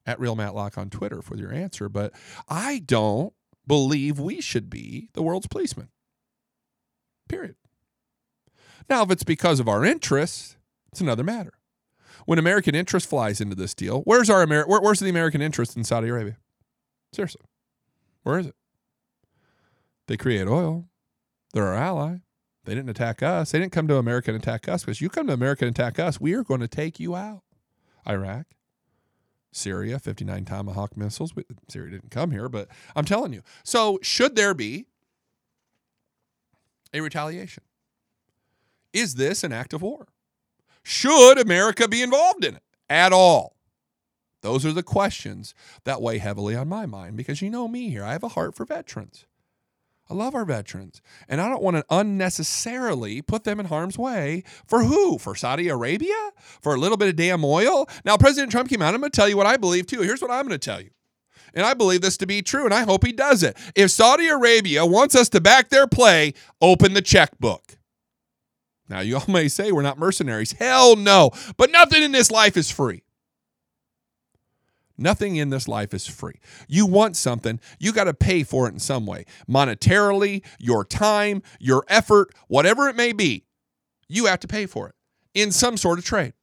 [0.07, 2.13] At Real Matt Locke on Twitter for your answer, but
[2.49, 3.35] I don't
[3.67, 5.89] believe we should be the world's policeman.
[7.29, 7.55] Period.
[8.89, 10.57] Now, if it's because of our interests,
[10.91, 11.53] it's another matter.
[12.25, 15.77] When American interest flies into this deal, where's our Amer- where, where's the American interest
[15.77, 16.39] in Saudi Arabia?
[17.13, 17.43] Seriously,
[18.23, 18.55] where is it?
[20.09, 20.87] They create oil.
[21.53, 22.19] They're our ally.
[22.71, 23.51] They didn't attack us.
[23.51, 25.99] They didn't come to America and attack us because you come to America and attack
[25.99, 27.43] us, we are going to take you out.
[28.09, 28.47] Iraq,
[29.51, 31.35] Syria, 59 Tomahawk missiles.
[31.67, 33.43] Syria didn't come here, but I'm telling you.
[33.65, 34.87] So, should there be
[36.95, 37.65] a retaliation?
[38.93, 40.07] Is this an act of war?
[40.85, 43.57] Should America be involved in it at all?
[44.43, 48.05] Those are the questions that weigh heavily on my mind because you know me here.
[48.05, 49.27] I have a heart for veterans.
[50.11, 51.01] I love our veterans.
[51.29, 54.43] And I don't want to unnecessarily put them in harm's way.
[54.67, 55.19] For who?
[55.19, 56.31] For Saudi Arabia?
[56.61, 57.89] For a little bit of damn oil?
[58.05, 58.93] Now, President Trump came out.
[58.93, 60.01] I'm going to tell you what I believe too.
[60.01, 60.91] Here's what I'm going to tell you.
[61.55, 63.57] And I believe this to be true, and I hope he does it.
[63.75, 67.79] If Saudi Arabia wants us to back their play, open the checkbook.
[68.89, 70.53] Now, you all may say we're not mercenaries.
[70.53, 71.31] Hell no.
[71.57, 73.03] But nothing in this life is free.
[75.01, 76.39] Nothing in this life is free.
[76.69, 79.25] You want something, you got to pay for it in some way.
[79.49, 83.47] Monetarily, your time, your effort, whatever it may be,
[84.09, 84.95] you have to pay for it
[85.35, 86.35] in some sort of trade.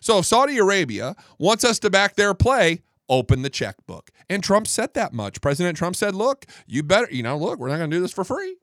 [0.00, 4.10] So if Saudi Arabia wants us to back their play, open the checkbook.
[4.30, 5.40] And Trump said that much.
[5.40, 8.12] President Trump said, look, you better, you know, look, we're not going to do this
[8.12, 8.58] for free.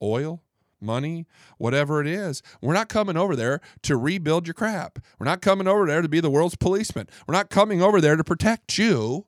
[0.00, 0.42] Oil,
[0.80, 1.26] money,
[1.58, 2.42] whatever it is.
[2.60, 4.98] We're not coming over there to rebuild your crap.
[5.18, 7.08] We're not coming over there to be the world's policeman.
[7.26, 9.26] We're not coming over there to protect you.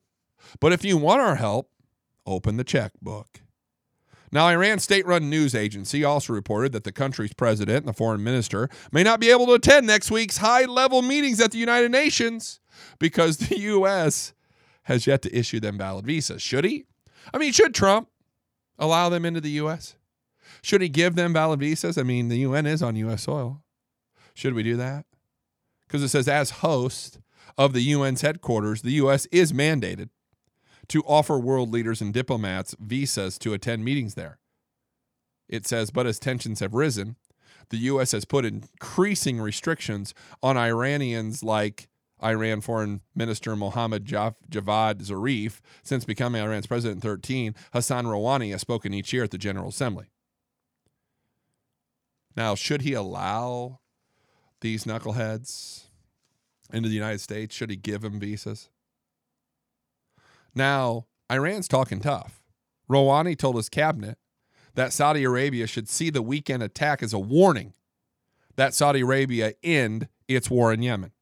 [0.61, 1.71] But if you want our help,
[2.27, 3.41] open the checkbook.
[4.33, 8.25] Now, Iran's state run news agency also reported that the country's president and the foreign
[8.25, 11.91] minister may not be able to attend next week's high level meetings at the United
[11.91, 12.61] Nations
[12.99, 14.35] because the U.S.
[14.85, 16.43] has yet to issue them valid visas.
[16.43, 16.87] Should he?
[17.33, 18.09] I mean, should Trump
[18.79, 19.97] allow them into the U.S.?
[20.67, 21.97] Should he give them valid visas?
[21.97, 23.23] I mean, the UN is on U.S.
[23.23, 23.63] soil.
[24.35, 25.07] Should we do that?
[25.87, 27.21] Because it says, as host
[27.57, 29.27] of the UN's headquarters, the U.S.
[29.27, 30.09] is mandated
[30.89, 34.41] to offer world leaders and diplomats visas to attend meetings there.
[35.49, 37.15] It says, but as tensions have risen,
[37.71, 38.11] the U.S.
[38.11, 41.87] has put increasing restrictions on Iranians like
[42.21, 47.55] Iran Foreign Minister Mohammad Javad Zarif since becoming Iran's president in 13.
[47.73, 50.07] Hassan Rouhani has spoken each year at the General Assembly.
[52.37, 53.81] Now, should he allow
[54.61, 55.85] these knuckleheads
[56.73, 57.55] into the United States?
[57.55, 58.69] Should he give them visas?
[60.55, 62.43] Now, Iran's talking tough.
[62.91, 64.19] Rouhani told his cabinet
[64.75, 67.73] that Saudi Arabia should see the weekend attack as a warning
[68.57, 71.13] that Saudi Arabia end its war in Yemen,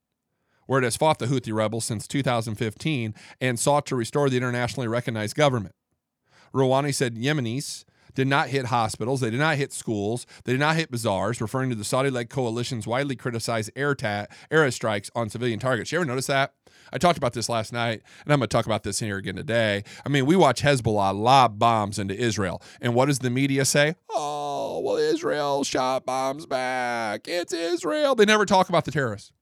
[0.67, 4.89] where it has fought the Houthi rebels since 2015 and sought to restore the internationally
[4.89, 5.75] recognized government.
[6.53, 7.85] Rouhani said Yemenis
[8.15, 9.21] did not hit hospitals.
[9.21, 10.27] They did not hit schools.
[10.45, 14.27] They did not hit bazaars, referring to the Saudi led coalition's widely criticized air, ta-
[14.51, 15.93] air strikes on civilian targets.
[15.93, 16.55] You ever notice that?
[16.93, 19.37] I talked about this last night, and I'm going to talk about this here again
[19.37, 19.85] today.
[20.05, 22.63] I mean, we watch Hezbollah lob bombs into Israel.
[22.81, 23.97] And what does the media say?
[24.11, 27.27] Oh, well, Israel shot bombs back.
[27.27, 28.15] It's Israel.
[28.15, 29.33] They never talk about the terrorists.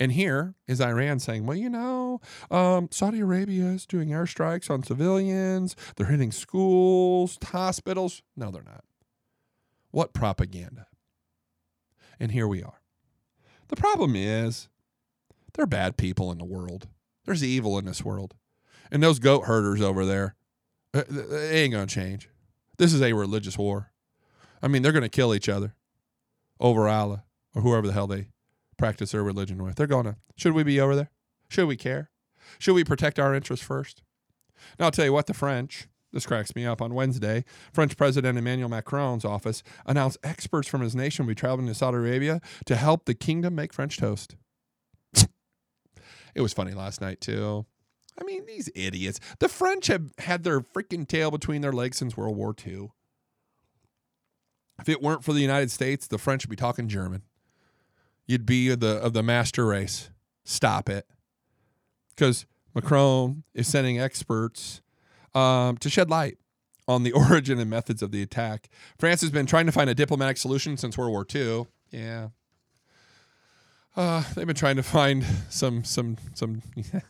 [0.00, 2.20] And here is Iran saying, well, you know,
[2.50, 5.74] um, Saudi Arabia is doing airstrikes on civilians.
[5.96, 8.22] They're hitting schools, hospitals.
[8.36, 8.84] No, they're not.
[9.90, 10.86] What propaganda?
[12.20, 12.80] And here we are.
[13.68, 14.68] The problem is,
[15.54, 16.86] there are bad people in the world.
[17.24, 18.34] There's evil in this world.
[18.90, 20.36] And those goat herders over there,
[20.94, 22.28] uh, they ain't going to change.
[22.78, 23.90] This is a religious war.
[24.62, 25.74] I mean, they're going to kill each other
[26.60, 27.24] over Allah
[27.54, 28.28] or whoever the hell they
[28.78, 29.76] practice their religion with.
[29.76, 30.16] They're going to.
[30.36, 31.10] Should we be over there?
[31.48, 32.10] Should we care?
[32.58, 34.02] Should we protect our interests first?
[34.78, 36.80] Now, I'll tell you what, the French, this cracks me up.
[36.80, 41.66] On Wednesday, French President Emmanuel Macron's office announced experts from his nation will be traveling
[41.66, 44.36] to Saudi Arabia to help the kingdom make French toast.
[45.14, 47.66] it was funny last night, too.
[48.20, 49.20] I mean, these idiots.
[49.38, 52.90] The French have had their freaking tail between their legs since World War II.
[54.80, 57.22] If it weren't for the United States, the French would be talking German
[58.28, 60.10] you'd be of the of the master race.
[60.44, 61.06] Stop it,
[62.10, 64.80] because Macron is sending experts
[65.34, 66.38] um, to shed light
[66.86, 68.68] on the origin and methods of the attack.
[68.98, 71.66] France has been trying to find a diplomatic solution since World War II.
[71.90, 72.28] Yeah.
[73.98, 76.62] Uh, they've been trying to find some some some.
[76.94, 77.00] uh,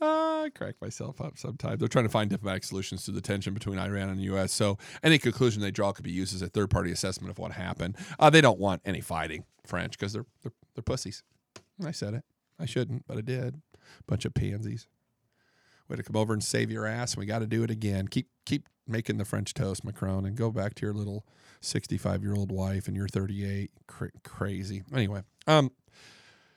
[0.00, 1.80] I crack myself up sometimes.
[1.80, 4.50] They're trying to find diplomatic solutions to the tension between Iran and the U.S.
[4.50, 7.52] So any conclusion they draw could be used as a third party assessment of what
[7.52, 7.98] happened.
[8.18, 9.44] Uh, they don't want any fighting.
[9.66, 11.22] French because they're, they're they're pussies.
[11.84, 12.24] I said it.
[12.58, 13.60] I shouldn't, but I did.
[14.06, 14.86] Bunch of pansies.
[15.88, 17.18] Way to come over and save your ass.
[17.18, 18.08] We got to do it again.
[18.08, 21.26] Keep keep making the French toast, Macron, and go back to your little
[21.60, 23.72] sixty-five year old wife and you're thirty-eight.
[23.86, 24.84] Cra- crazy.
[24.94, 25.70] Anyway, um,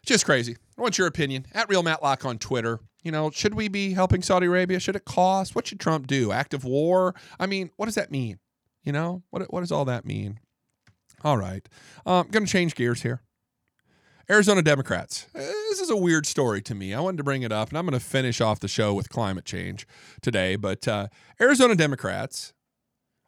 [0.07, 0.57] just crazy.
[0.77, 2.79] I want your opinion at Real Matt Locke on Twitter.
[3.03, 4.79] You know, should we be helping Saudi Arabia?
[4.79, 5.55] Should it cost?
[5.55, 6.31] What should Trump do?
[6.31, 7.15] Active war?
[7.39, 8.39] I mean, what does that mean?
[8.83, 10.39] You know, what what does all that mean?
[11.23, 11.67] All right.
[12.05, 13.21] I'm um, going to change gears here.
[14.29, 15.27] Arizona Democrats.
[15.33, 16.93] Uh, this is a weird story to me.
[16.93, 19.09] I wanted to bring it up, and I'm going to finish off the show with
[19.09, 19.87] climate change
[20.21, 20.55] today.
[20.55, 21.07] But uh,
[21.39, 22.53] Arizona Democrats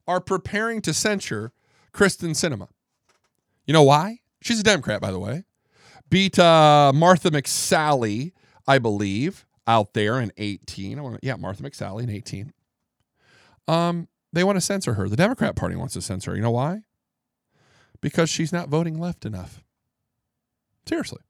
[0.07, 1.51] are preparing to censure
[1.93, 2.67] Kyrsten Sinema.
[3.65, 4.19] You know why?
[4.41, 5.45] She's a Democrat, by the way.
[6.09, 8.31] Beat uh, Martha McSally,
[8.67, 10.97] I believe, out there in 18.
[10.97, 12.53] I want yeah, Martha McSally in 18.
[13.67, 15.07] Um, they want to censor her.
[15.07, 16.37] The Democrat Party wants to censor her.
[16.37, 16.81] You know why?
[18.01, 19.63] because she's not voting left enough.
[20.87, 21.21] Seriously.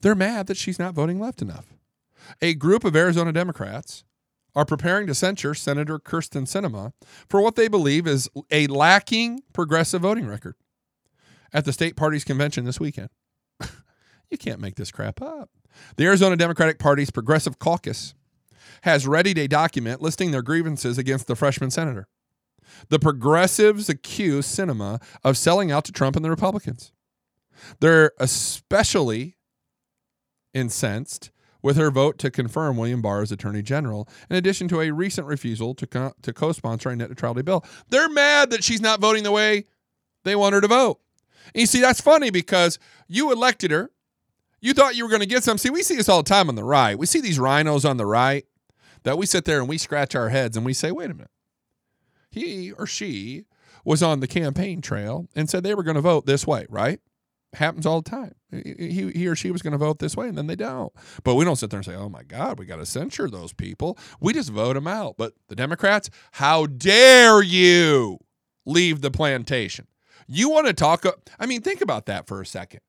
[0.00, 1.74] They're mad that she's not voting left enough.
[2.40, 4.04] A group of Arizona Democrats
[4.54, 6.92] are preparing to censure Senator Kyrsten Sinema
[7.28, 10.54] for what they believe is a lacking progressive voting record
[11.52, 13.08] at the state party's convention this weekend.
[14.32, 15.50] You can't make this crap up.
[15.96, 18.14] The Arizona Democratic Party's Progressive Caucus
[18.82, 22.08] has readied a document listing their grievances against the freshman senator.
[22.88, 26.92] The progressives accuse Sinema of selling out to Trump and the Republicans.
[27.80, 29.36] They're especially
[30.54, 31.30] incensed
[31.60, 35.26] with her vote to confirm William Barr as Attorney General, in addition to a recent
[35.26, 37.66] refusal to, co- to co sponsor a net neutrality bill.
[37.90, 39.66] They're mad that she's not voting the way
[40.24, 41.00] They want her to vote.
[41.54, 42.78] And you see, that's funny because
[43.08, 43.90] you elected her.
[44.62, 45.58] You thought you were going to get some.
[45.58, 46.96] See, we see this all the time on the right.
[46.96, 48.46] We see these RINOs on the right
[49.02, 51.30] that we sit there and we scratch our heads and we say, wait a minute.
[52.30, 53.44] He or she
[53.84, 57.00] was on the campaign trail and said they were going to vote this way, right?
[57.54, 58.34] Happens all the time.
[58.50, 60.92] He, he or she was going to vote this way and then they don't.
[61.24, 63.52] But we don't sit there and say, oh my God, we got to censure those
[63.52, 63.98] people.
[64.20, 65.16] We just vote them out.
[65.18, 68.20] But the Democrats, how dare you
[68.64, 69.88] leave the plantation?
[70.28, 71.04] You want to talk?
[71.38, 72.80] I mean, think about that for a second.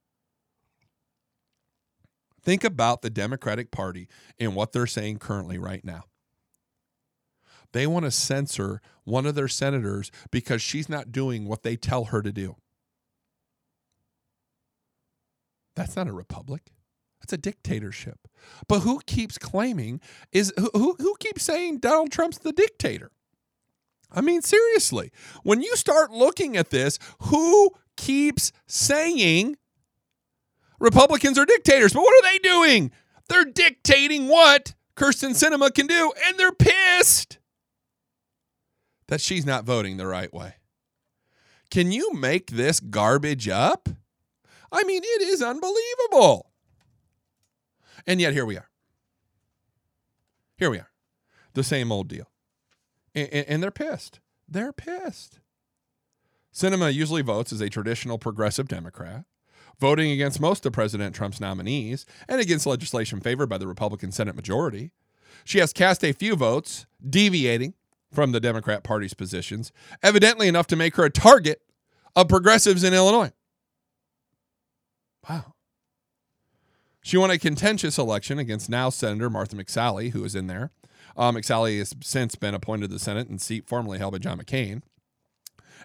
[2.43, 4.07] Think about the Democratic Party
[4.39, 6.03] and what they're saying currently right now.
[7.71, 12.05] They want to censor one of their senators because she's not doing what they tell
[12.05, 12.55] her to do.
[15.75, 16.71] That's not a republic.
[17.19, 18.27] That's a dictatorship.
[18.67, 23.11] But who keeps claiming is who, who, keeps saying Donald Trump's the dictator?
[24.11, 29.55] I mean, seriously, when you start looking at this, who keeps saying
[30.83, 31.93] Republicans are dictators?
[31.93, 32.91] But what are they doing?
[33.29, 37.39] They're dictating what Kyrsten Sinema can do, and they're pissed
[39.07, 40.55] that she's not voting the right way.
[41.71, 43.89] Can you make this garbage up?
[44.71, 46.51] I mean, it is unbelievable.
[48.05, 48.69] And yet, here we are.
[50.57, 50.89] Here we are.
[51.53, 52.27] The same old deal
[53.15, 54.19] and, and they're pissed.
[54.47, 55.39] They're pissed.
[56.53, 59.25] Sinema usually votes as a traditional progressive Democrat,
[59.79, 64.35] voting against most of President Trump's nominees and against legislation favored by the Republican Senate
[64.35, 64.91] majority.
[65.43, 67.73] She has cast a few votes, deviating
[68.11, 69.71] from the Democrat Party's positions,
[70.01, 71.61] evidently enough to make her a target
[72.15, 73.31] of progressives in Illinois.
[75.27, 75.53] Wow.
[77.01, 80.71] She won a contentious election against now Senator Martha McSally, who is in there,
[81.17, 84.39] um, McSally has since been appointed to the Senate and seat formerly held by John
[84.39, 84.81] McCain.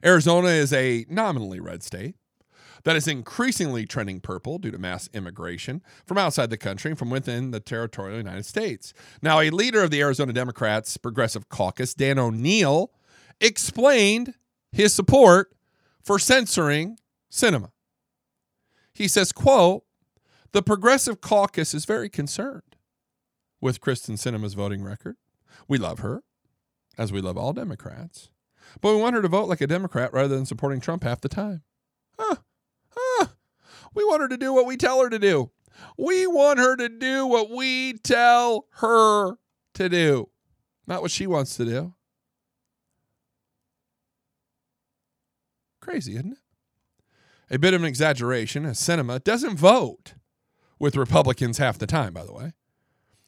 [0.05, 2.15] Arizona is a nominally red state
[2.85, 7.11] that is increasingly trending purple due to mass immigration from outside the country and from
[7.11, 8.93] within the territorial United States.
[9.23, 12.93] Now, a leader of the Arizona Democrats Progressive Caucus, Dan O'Neill,
[13.41, 14.35] explained
[14.73, 15.55] his support
[16.03, 16.99] for censoring
[17.31, 17.71] Sinema.
[18.95, 19.85] He says, quote,
[20.53, 22.77] the Progressive Caucus is very concerned
[23.61, 25.17] with Kyrsten Sinema's voting record.
[25.69, 26.23] We love her,
[26.97, 28.31] as we love all Democrats,
[28.81, 31.29] but we want her to vote like a Democrat rather than supporting Trump half the
[31.29, 31.63] time.
[32.19, 32.37] Huh.
[33.95, 35.51] We want her to do what we tell her to do.
[35.97, 39.37] We want her to do what we tell her
[39.75, 40.29] to do,
[40.87, 41.95] not what she wants to do.
[45.81, 46.39] Crazy, isn't it?
[47.51, 50.15] A bit of an exaggeration, as Sinema doesn't vote
[50.79, 52.53] with Republicans half the time, by the way.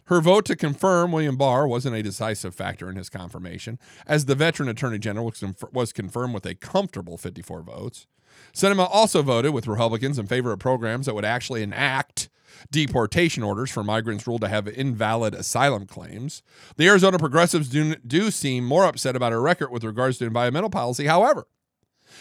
[0.07, 4.35] Her vote to confirm William Barr wasn't a decisive factor in his confirmation, as the
[4.35, 5.33] veteran attorney general
[5.73, 8.09] was confirmed with a comfortable 54 votes.
[8.53, 12.29] Sinema also voted with Republicans in favor of programs that would actually enact
[12.71, 16.43] deportation orders for migrants ruled to have invalid asylum claims.
[16.77, 20.71] The Arizona progressives do, do seem more upset about her record with regards to environmental
[20.71, 21.07] policy.
[21.07, 21.47] However,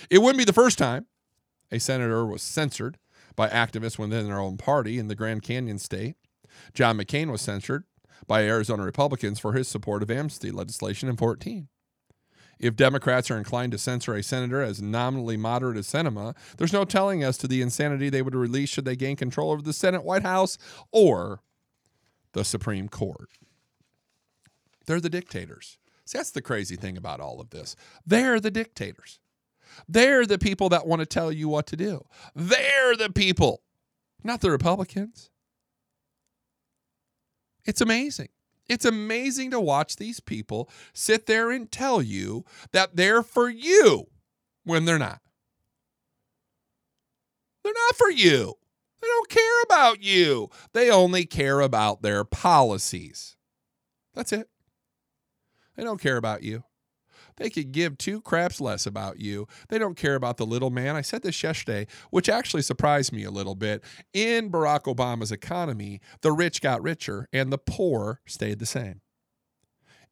[0.10, 1.08] it wouldn't be the first time
[1.72, 2.98] a senator was censored
[3.36, 6.16] by activists within their own party in the Grand Canyon state.
[6.74, 7.84] John McCain was censured
[8.28, 11.68] by Arizona Republicans for his support of amnesty legislation in 14.
[12.60, 16.84] If Democrats are inclined to censor a senator as nominally moderate as Sinema, there's no
[16.84, 20.04] telling as to the insanity they would release should they gain control over the Senate,
[20.04, 20.58] White House,
[20.92, 21.42] or
[22.34, 23.30] the Supreme Court.
[24.86, 25.78] They're the dictators.
[26.06, 27.76] See, that's the crazy thing about all of this.
[28.06, 29.20] They're the dictators.
[29.88, 32.06] They're the people that want to tell you what to do.
[32.36, 33.62] They're the people,
[34.24, 35.30] not the Republicans.
[37.66, 38.30] It's amazing.
[38.70, 44.08] It's amazing to watch these people sit there and tell you that they're for you
[44.64, 45.20] when they're not.
[47.64, 48.54] They're not for you.
[49.02, 50.50] They don't care about you.
[50.74, 53.36] They only care about their policies.
[54.14, 54.50] That's it.
[55.76, 56.64] They don't care about you.
[57.40, 59.48] They could give two craps less about you.
[59.70, 60.96] They don't care about the little man.
[60.96, 63.84] I said this yesterday, which actually surprised me a little bit.
[64.14, 69.02] In Barack Obama's economy, the rich got richer and the poor stayed the same.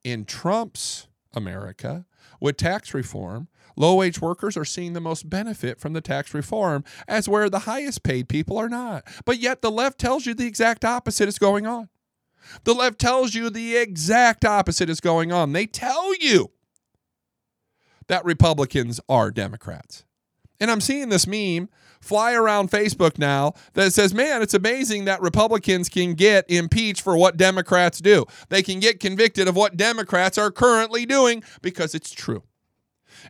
[0.03, 2.05] In Trump's America,
[2.39, 6.83] with tax reform, low wage workers are seeing the most benefit from the tax reform,
[7.07, 9.05] as where the highest paid people are not.
[9.25, 11.89] But yet the left tells you the exact opposite is going on.
[12.63, 15.51] The left tells you the exact opposite is going on.
[15.51, 16.51] They tell you
[18.07, 20.03] that Republicans are Democrats.
[20.59, 21.69] And I'm seeing this meme
[22.01, 27.17] fly around Facebook now that says, man, it's amazing that Republicans can get impeached for
[27.17, 28.25] what Democrats do.
[28.49, 32.43] They can get convicted of what Democrats are currently doing because it's true.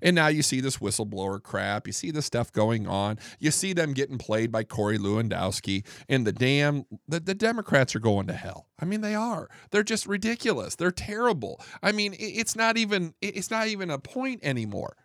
[0.02, 1.88] And now you see this whistleblower crap.
[1.88, 3.20] You see this stuff going on.
[3.40, 5.86] You see them getting played by Corey Lewandowski.
[6.10, 8.68] And the damn, the, the Democrats are going to hell.
[8.80, 9.50] I mean, they are.
[9.72, 10.76] They're just ridiculous.
[10.76, 11.62] They're terrible.
[11.82, 14.96] I mean, it, it's not even, it's not even a point anymore.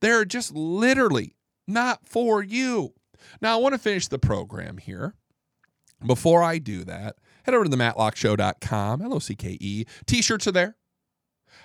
[0.00, 2.94] They're just literally not for you.
[3.40, 5.14] Now, I want to finish the program here.
[6.06, 9.84] Before I do that, head over to the mattlockeshow.com, L O C K E.
[10.06, 10.76] T shirts are there.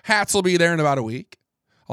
[0.03, 1.37] Hats will be there in about a week.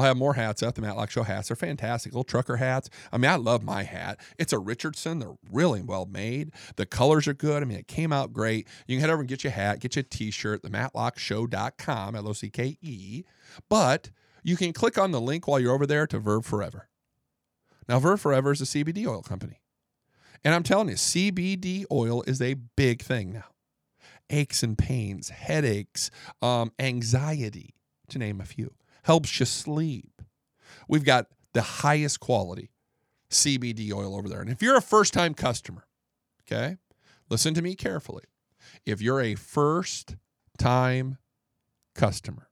[0.01, 0.77] I'll have more hats up.
[0.77, 2.13] The Matt Locke Show hats are fantastic.
[2.13, 2.89] Little trucker hats.
[3.13, 4.19] I mean, I love my hat.
[4.39, 5.19] It's a Richardson.
[5.19, 6.53] They're really well made.
[6.77, 7.63] The colors are good.
[7.63, 8.67] I mean, it came out great.
[8.87, 12.29] You can head over and get your hat, get your t shirt, the mattlockeshow.com, L
[12.29, 13.25] O C K E.
[13.69, 14.11] But
[14.43, 16.89] you can click on the link while you're over there to Verve Forever.
[17.87, 19.61] Now, Verve Forever is a CBD oil company.
[20.43, 23.45] And I'm telling you, CBD oil is a big thing now.
[24.31, 27.75] Aches and pains, headaches, um, anxiety,
[28.09, 28.73] to name a few
[29.05, 30.23] helps you sleep.
[30.89, 32.71] We've got the highest quality
[33.31, 34.41] CBD oil over there.
[34.41, 35.87] And if you're a first time customer,
[36.43, 36.77] okay,
[37.29, 38.25] listen to me carefully.
[38.85, 40.17] If you're a first
[40.59, 41.19] time
[41.95, 42.49] customer,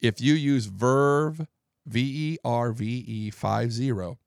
[0.00, 1.46] if you use Verve,
[1.86, 4.18] V E R V E 50,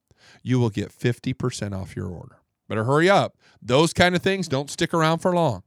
[0.44, 2.38] you will get 50% off your order.
[2.68, 3.38] Better hurry up.
[3.62, 5.64] Those kind of things don't stick around for long.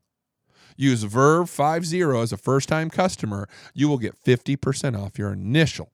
[0.80, 3.48] Use Verve 50 as a first time customer.
[3.74, 5.92] You will get 50% off your initial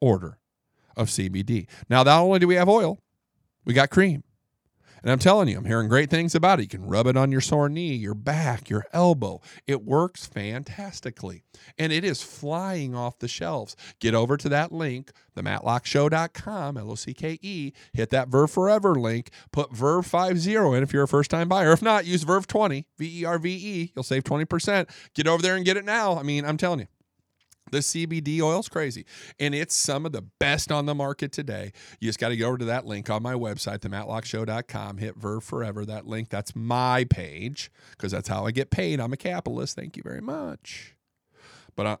[0.00, 0.38] order
[0.96, 1.68] of CBD.
[1.88, 2.98] Now, not only do we have oil,
[3.64, 4.24] we got cream.
[5.02, 6.62] And I'm telling you, I'm hearing great things about it.
[6.64, 9.40] You can rub it on your sore knee, your back, your elbow.
[9.66, 11.42] It works fantastically.
[11.78, 13.76] And it is flying off the shelves.
[13.98, 17.72] Get over to that link, themattlockeshow.com, L O C K E.
[17.92, 19.30] Hit that Verve Forever link.
[19.52, 21.72] Put Verve 50 in if you're a first time buyer.
[21.72, 23.92] If not, use Verve 20, V E R V E.
[23.94, 24.88] You'll save 20%.
[25.14, 26.18] Get over there and get it now.
[26.18, 26.86] I mean, I'm telling you.
[27.70, 29.04] The CBD oil's crazy.
[29.38, 31.72] And it's some of the best on the market today.
[32.00, 35.44] You just got to go over to that link on my website, themattlockeshow.com, hit Verve
[35.44, 35.84] Forever.
[35.84, 39.00] That link, that's my page because that's how I get paid.
[39.00, 39.76] I'm a capitalist.
[39.76, 40.96] Thank you very much.
[41.76, 41.96] But uh,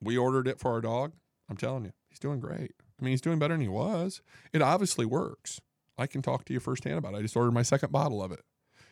[0.00, 1.12] we ordered it for our dog.
[1.48, 2.72] I'm telling you, he's doing great.
[3.00, 4.22] I mean, he's doing better than he was.
[4.52, 5.60] It obviously works.
[5.98, 7.18] I can talk to you firsthand about it.
[7.18, 8.40] I just ordered my second bottle of it.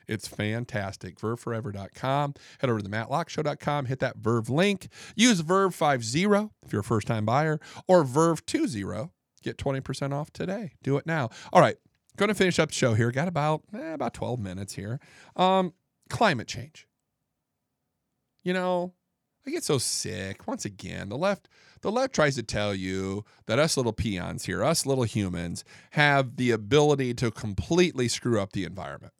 [0.08, 1.18] It's fantastic.
[1.18, 2.34] VerveForever.com.
[2.58, 3.86] Head over to the MattLockeShow.com.
[3.86, 4.88] Hit that Verve link.
[5.16, 9.10] Use Verve 50 if you're a first time buyer or Verve 20.
[9.42, 10.72] Get 20% off today.
[10.82, 11.30] Do it now.
[11.52, 11.76] All right.
[12.16, 13.10] Going to finish up the show here.
[13.10, 15.00] Got about eh, about 12 minutes here.
[15.36, 15.74] Um,
[16.08, 16.86] climate change.
[18.44, 18.94] You know,
[19.46, 20.46] I get so sick.
[20.46, 21.48] Once again, the left
[21.82, 26.36] the left tries to tell you that us little peons here, us little humans, have
[26.36, 29.12] the ability to completely screw up the environment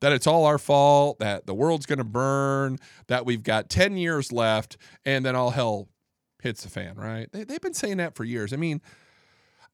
[0.00, 3.96] that it's all our fault, that the world's going to burn, that we've got 10
[3.96, 5.88] years left, and then all hell
[6.42, 7.30] hits the fan, right?
[7.32, 8.52] They, they've been saying that for years.
[8.52, 8.80] I mean,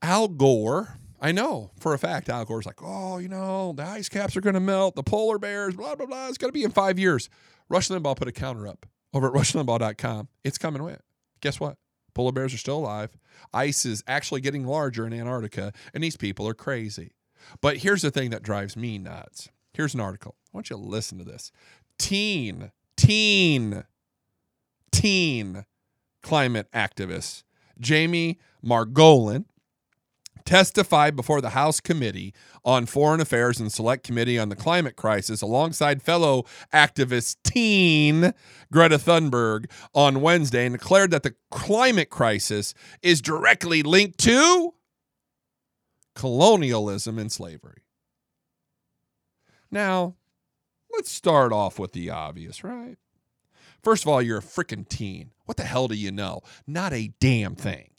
[0.03, 4.09] Al Gore, I know for a fact Al Gore's like, oh, you know, the ice
[4.09, 6.29] caps are going to melt, the polar bears, blah, blah, blah.
[6.29, 7.29] It's going to be in five years.
[7.69, 10.29] Rush Limbaugh put a counter up over at rushlimbaugh.com.
[10.45, 11.03] It's coming with.
[11.41, 11.77] Guess what?
[12.15, 13.17] Polar bears are still alive.
[13.53, 17.13] Ice is actually getting larger in Antarctica, and these people are crazy.
[17.61, 19.49] But here's the thing that drives me nuts
[19.81, 20.37] Here's an article.
[20.45, 21.53] I want you to listen to this.
[21.99, 23.85] Teen, teen,
[24.93, 25.65] teen
[26.23, 27.45] climate activist
[27.79, 29.47] Jamie Margolin
[30.45, 35.41] testified before the House Committee on Foreign Affairs and Select Committee on the Climate Crisis
[35.41, 38.35] alongside fellow activist teen
[38.71, 44.75] Greta Thunberg on Wednesday and declared that the climate crisis is directly linked to
[46.15, 47.81] colonialism and slavery.
[49.71, 50.17] Now,
[50.93, 52.97] let's start off with the obvious, right?
[53.83, 55.31] First of all, you're a freaking teen.
[55.47, 56.43] What the hell do you know?
[56.67, 57.91] Not a damn thing.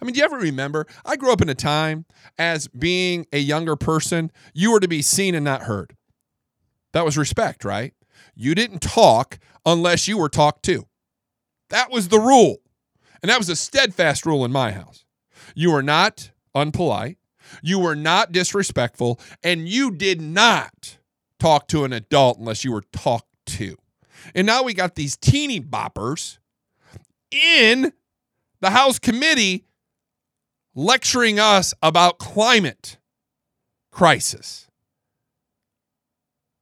[0.00, 0.86] I mean, do you ever remember?
[1.04, 5.02] I grew up in a time as being a younger person, you were to be
[5.02, 5.96] seen and not heard.
[6.92, 7.94] That was respect, right?
[8.34, 10.86] You didn't talk unless you were talked to.
[11.70, 12.56] That was the rule.
[13.22, 15.04] And that was a steadfast rule in my house.
[15.54, 17.16] You were not unpolite.
[17.62, 20.98] You were not disrespectful, and you did not
[21.38, 23.76] talk to an adult unless you were talked to.
[24.34, 26.38] And now we got these teeny boppers
[27.30, 27.92] in
[28.60, 29.64] the House committee
[30.74, 32.98] lecturing us about climate
[33.90, 34.68] crisis.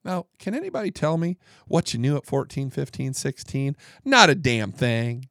[0.05, 1.37] Now, can anybody tell me
[1.67, 3.77] what you knew at 14, 15, 16?
[4.05, 5.29] Not a damn thing.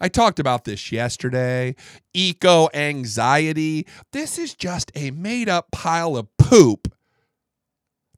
[0.00, 1.74] I talked about this yesterday.
[2.14, 3.86] Eco anxiety.
[4.12, 6.92] This is just a made up pile of poop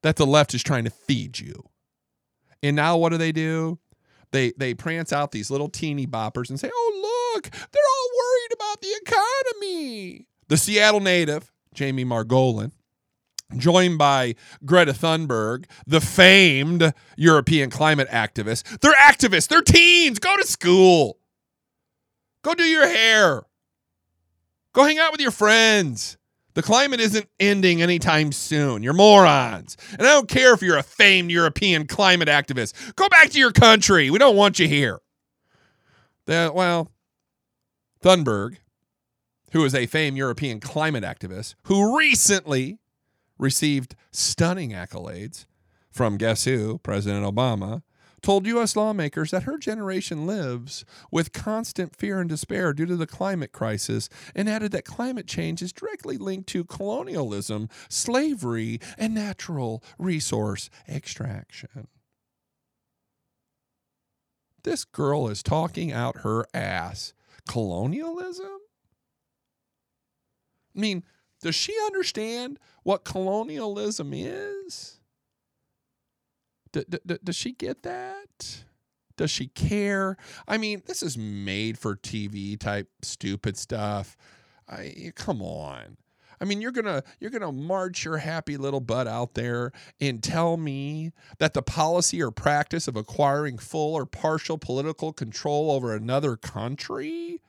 [0.03, 1.65] that the left is trying to feed you.
[2.63, 3.79] And now what do they do?
[4.31, 8.53] They they prance out these little teeny boppers and say, "Oh, look, they're all worried
[8.55, 12.73] about the economy." The Seattle native, Jamie Margolin,
[13.57, 18.81] joined by Greta Thunberg, the famed European climate activist.
[18.81, 20.19] They're activists, they're teens.
[20.19, 21.19] Go to school.
[22.43, 23.43] Go do your hair.
[24.73, 26.17] Go hang out with your friends.
[26.55, 28.83] The climate isn't ending anytime soon.
[28.83, 29.77] You're morons.
[29.93, 32.95] And I don't care if you're a famed European climate activist.
[32.95, 34.11] Go back to your country.
[34.11, 35.01] We don't want you here.
[36.27, 36.91] The, well,
[38.03, 38.57] Thunberg,
[39.53, 42.79] who is a famed European climate activist, who recently
[43.39, 45.47] received stunning accolades
[45.91, 46.79] from guess who?
[46.79, 47.83] President Obama,
[48.23, 48.77] told U.S.
[48.77, 54.09] lawmakers that her generation lives with constant fear and despair due to the climate crisis
[54.35, 61.89] and added that climate change is directly linked to colonialism, slavery, and natural resource extraction.
[64.63, 67.15] This girl is talking out her ass.
[67.49, 68.61] Colonialism?
[70.77, 71.03] I mean,
[71.41, 75.01] does she understand what colonialism is?
[76.73, 78.65] D- d- does she get that?
[79.17, 80.17] Does she care?
[80.49, 84.17] I mean, this is made for TV type stupid stuff.
[84.69, 85.99] I come on.
[86.41, 89.71] I mean, you're gonna you're gonna march your happy little butt out there
[90.01, 95.71] and tell me that the policy or practice of acquiring full or partial political control
[95.71, 97.41] over another country,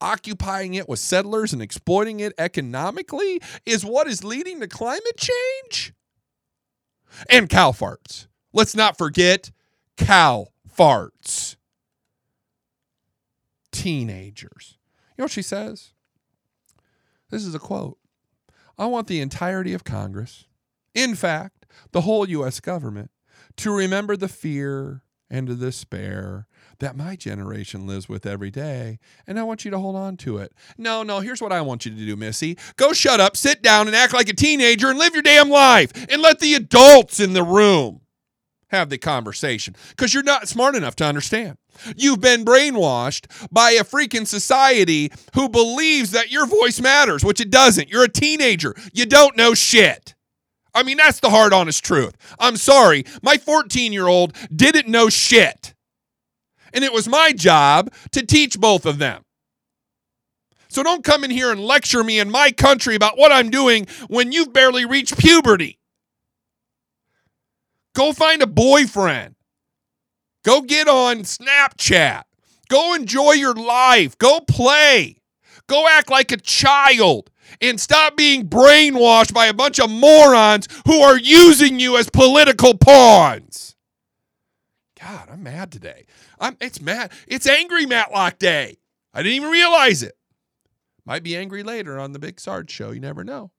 [0.00, 5.92] occupying it with settlers and exploiting it economically, is what is leading to climate change?
[7.28, 8.28] And cow farts.
[8.56, 9.50] Let's not forget
[9.98, 11.56] cow farts.
[13.70, 14.78] Teenagers.
[15.10, 15.92] You know what she says?
[17.28, 17.98] This is a quote.
[18.78, 20.46] I want the entirety of Congress,
[20.94, 22.60] in fact, the whole U.S.
[22.60, 23.10] government,
[23.56, 26.46] to remember the fear and the despair
[26.78, 30.38] that my generation lives with every day, and I want you to hold on to
[30.38, 30.54] it.
[30.78, 32.56] No, no, here's what I want you to do, Missy.
[32.76, 35.92] Go shut up, sit down, and act like a teenager and live your damn life,
[36.10, 38.00] and let the adults in the room
[38.70, 41.56] have the conversation because you're not smart enough to understand.
[41.96, 47.50] You've been brainwashed by a freaking society who believes that your voice matters, which it
[47.50, 47.90] doesn't.
[47.90, 48.74] You're a teenager.
[48.92, 50.14] You don't know shit.
[50.74, 52.16] I mean, that's the hard, honest truth.
[52.38, 53.04] I'm sorry.
[53.22, 55.74] My 14 year old didn't know shit.
[56.72, 59.22] And it was my job to teach both of them.
[60.68, 63.86] So don't come in here and lecture me in my country about what I'm doing
[64.08, 65.78] when you've barely reached puberty.
[67.96, 69.36] Go find a boyfriend.
[70.44, 72.24] Go get on Snapchat.
[72.68, 74.18] Go enjoy your life.
[74.18, 75.16] Go play.
[75.66, 81.00] Go act like a child and stop being brainwashed by a bunch of morons who
[81.00, 83.76] are using you as political pawns.
[85.00, 86.04] God, I'm mad today.
[86.38, 87.12] I'm it's mad.
[87.26, 88.76] It's angry Matt Locke Day.
[89.14, 90.18] I didn't even realize it.
[91.06, 92.90] Might be angry later on the Big Sarge show.
[92.90, 93.52] You never know.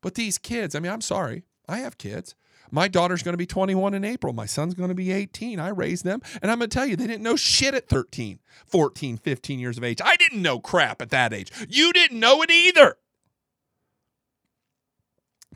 [0.00, 1.44] But these kids, I mean, I'm sorry.
[1.68, 2.34] I have kids.
[2.70, 4.32] My daughter's going to be 21 in April.
[4.32, 5.58] My son's going to be 18.
[5.60, 6.20] I raised them.
[6.42, 9.78] And I'm going to tell you, they didn't know shit at 13, 14, 15 years
[9.78, 10.00] of age.
[10.04, 11.50] I didn't know crap at that age.
[11.68, 12.96] You didn't know it either.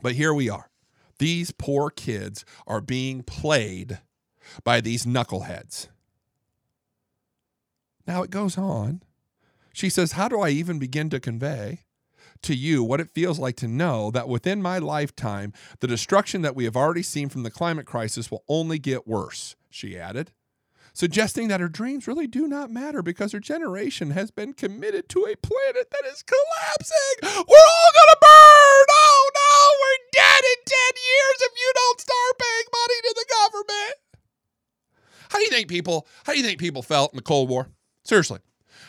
[0.01, 0.69] But here we are.
[1.19, 3.99] These poor kids are being played
[4.63, 5.87] by these knuckleheads.
[8.07, 9.03] Now it goes on.
[9.73, 11.81] She says, How do I even begin to convey
[12.43, 16.55] to you what it feels like to know that within my lifetime, the destruction that
[16.55, 19.55] we have already seen from the climate crisis will only get worse?
[19.69, 20.31] She added,
[20.93, 25.19] suggesting that her dreams really do not matter because her generation has been committed to
[25.25, 27.45] a planet that is collapsing.
[27.47, 28.85] We're all gonna burn!
[28.91, 33.25] Oh no, we're dead in 10 years if you don't start paying money to the
[33.29, 33.95] government.
[35.29, 37.69] How do you think people how do you think people felt in the Cold War?
[38.03, 38.39] Seriously.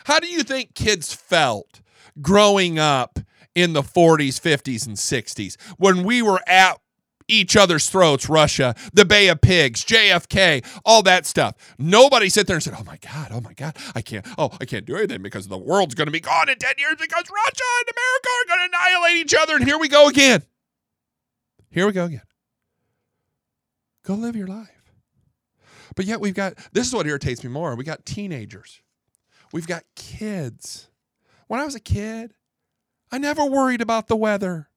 [0.05, 1.79] How do you think kids felt
[2.21, 3.19] growing up
[3.55, 6.79] in the 40s, 50s, and 60s when we were at
[7.27, 11.55] each other's throats, Russia, the Bay of Pigs, JFK, all that stuff.
[11.77, 14.65] Nobody sit there and said, Oh my God, oh my God, I can't, oh, I
[14.65, 17.63] can't do anything because the world's going to be gone in 10 years because Russia
[17.79, 19.55] and America are going to annihilate each other.
[19.55, 20.43] And here we go again.
[21.69, 22.21] Here we go again.
[24.03, 24.69] Go live your life.
[25.95, 27.75] But yet we've got, this is what irritates me more.
[27.75, 28.81] We got teenagers,
[29.51, 30.89] we've got kids.
[31.47, 32.33] When I was a kid,
[33.13, 34.69] I never worried about the weather.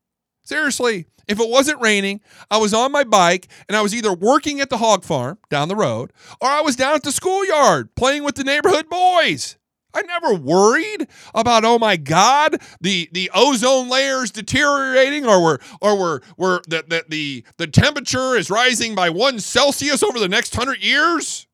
[0.42, 2.20] Seriously, if it wasn't raining,
[2.50, 5.68] I was on my bike and I was either working at the hog farm down
[5.68, 6.12] the road
[6.42, 9.56] or I was down at the schoolyard playing with the neighborhood boys.
[9.94, 15.58] I never worried about oh my god the the ozone layer is deteriorating or we're
[15.80, 20.28] or we're we're the, the the the temperature is rising by one Celsius over the
[20.28, 21.46] next hundred years.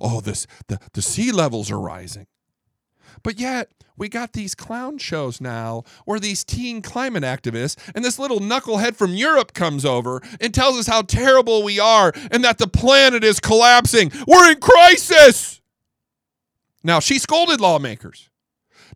[0.00, 2.26] Oh, this the the sea levels are rising.
[3.22, 8.18] But yet, we got these clown shows now where these teen climate activists and this
[8.18, 12.58] little knucklehead from Europe comes over and tells us how terrible we are and that
[12.58, 14.10] the planet is collapsing.
[14.26, 15.60] We're in crisis.
[16.82, 18.28] Now, she scolded lawmakers,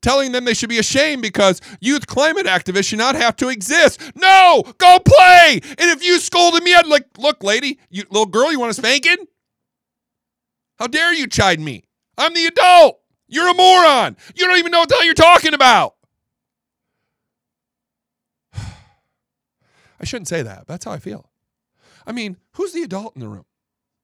[0.02, 4.00] telling them they should be ashamed because youth climate activists should not have to exist.
[4.14, 5.60] No, go play.
[5.78, 8.74] And if you scolded me, I'd like, look, lady, you little girl, you want a
[8.74, 9.26] spanking?
[10.78, 11.84] How dare you chide me?
[12.18, 12.97] I'm the adult.
[13.28, 14.16] You're a moron.
[14.34, 15.94] You don't even know what the hell you're talking about.
[18.54, 20.66] I shouldn't say that.
[20.66, 21.30] That's how I feel.
[22.06, 23.44] I mean, who's the adult in the room?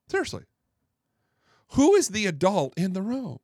[0.09, 0.45] Seriously.
[1.68, 3.39] Who is the adult in the room?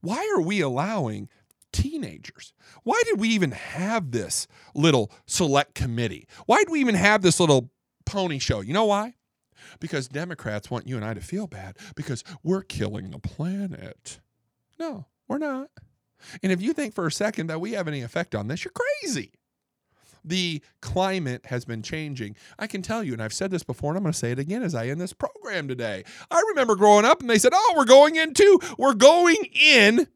[0.00, 1.30] Why are we allowing
[1.72, 2.52] teenagers?
[2.82, 6.28] Why did we even have this little select committee?
[6.44, 7.70] Why did we even have this little
[8.04, 8.60] pony show?
[8.60, 9.14] You know why?
[9.80, 14.20] Because Democrats want you and I to feel bad because we're killing the planet.
[14.78, 15.68] No, we're not.
[16.42, 18.72] And if you think for a second that we have any effect on this, you're
[18.72, 19.32] crazy.
[20.24, 22.36] The climate has been changing.
[22.58, 24.38] I can tell you, and I've said this before, and I'm going to say it
[24.38, 26.04] again as I end this program today.
[26.30, 30.06] I remember growing up, and they said, "Oh, we're going into we're going in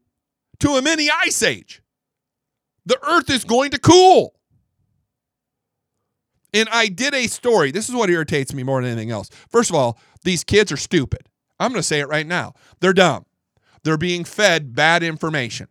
[0.61, 1.83] to a mini ice age.
[2.87, 4.33] The Earth is going to cool."
[6.55, 7.69] And I did a story.
[7.69, 9.29] This is what irritates me more than anything else.
[9.49, 11.29] First of all, these kids are stupid.
[11.59, 12.53] I'm going to say it right now.
[12.79, 13.25] They're dumb.
[13.83, 15.67] They're being fed bad information.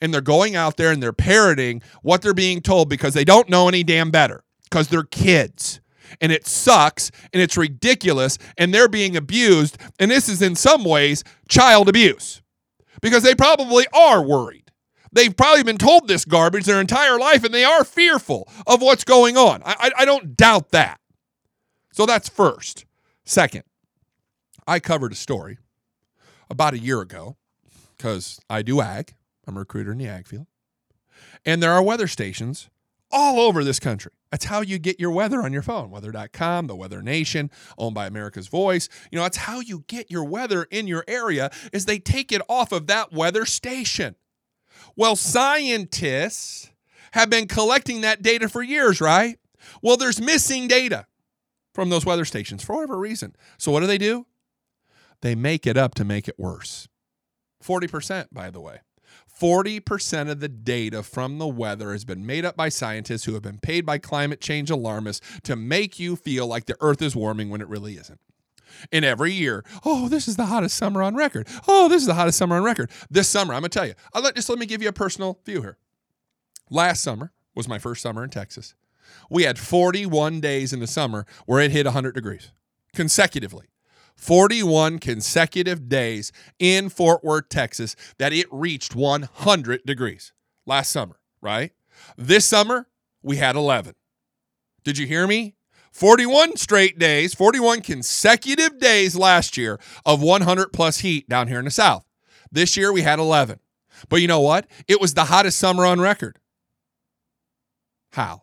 [0.00, 3.48] And they're going out there and they're parroting what they're being told because they don't
[3.48, 5.80] know any damn better because they're kids.
[6.20, 9.78] And it sucks and it's ridiculous and they're being abused.
[9.98, 12.42] And this is in some ways child abuse
[13.00, 14.70] because they probably are worried.
[15.10, 19.04] They've probably been told this garbage their entire life and they are fearful of what's
[19.04, 19.62] going on.
[19.64, 21.00] I, I, I don't doubt that.
[21.92, 22.84] So that's first.
[23.24, 23.64] Second,
[24.66, 25.58] I covered a story
[26.50, 27.37] about a year ago
[27.98, 29.14] because I do ag.
[29.46, 30.46] I'm a recruiter in the ag field.
[31.44, 32.70] And there are weather stations
[33.10, 34.12] all over this country.
[34.30, 35.90] That's how you get your weather on your phone.
[35.90, 38.88] Weather.com, the Weather Nation, owned by America's Voice.
[39.10, 42.42] You know, that's how you get your weather in your area is they take it
[42.48, 44.16] off of that weather station.
[44.96, 46.70] Well, scientists
[47.12, 49.38] have been collecting that data for years, right?
[49.82, 51.06] Well, there's missing data
[51.72, 53.34] from those weather stations for whatever reason.
[53.56, 54.26] So what do they do?
[55.22, 56.88] They make it up to make it worse.
[57.64, 58.80] 40%, by the way.
[59.40, 63.42] 40% of the data from the weather has been made up by scientists who have
[63.42, 67.48] been paid by climate change alarmists to make you feel like the earth is warming
[67.48, 68.20] when it really isn't.
[68.92, 71.48] And every year, oh, this is the hottest summer on record.
[71.66, 72.90] Oh, this is the hottest summer on record.
[73.10, 74.92] This summer, I'm going to tell you, I'll let, just let me give you a
[74.92, 75.78] personal view here.
[76.70, 78.74] Last summer was my first summer in Texas.
[79.30, 82.52] We had 41 days in the summer where it hit 100 degrees
[82.94, 83.66] consecutively.
[84.18, 90.32] 41 consecutive days in Fort Worth, Texas, that it reached 100 degrees
[90.66, 91.72] last summer, right?
[92.16, 92.88] This summer,
[93.22, 93.94] we had 11.
[94.82, 95.54] Did you hear me?
[95.92, 101.64] 41 straight days, 41 consecutive days last year of 100 plus heat down here in
[101.64, 102.04] the South.
[102.50, 103.60] This year, we had 11.
[104.08, 104.66] But you know what?
[104.88, 106.38] It was the hottest summer on record.
[108.12, 108.42] How?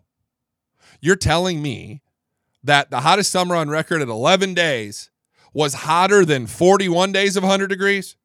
[1.02, 2.02] You're telling me
[2.64, 5.12] that the hottest summer on record at 11 days
[5.56, 8.16] was hotter than 41 days of 100 degrees?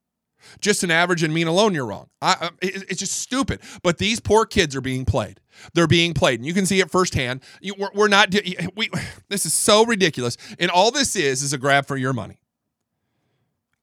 [0.60, 2.08] Just an average and mean alone, you're wrong.
[2.20, 3.60] I, um, it, it's just stupid.
[3.82, 5.40] But these poor kids are being played.
[5.74, 7.42] They're being played, and you can see it firsthand.
[7.60, 8.34] You, we're, we're not.
[8.76, 8.90] We.
[9.28, 12.40] This is so ridiculous, and all this is is a grab for your money.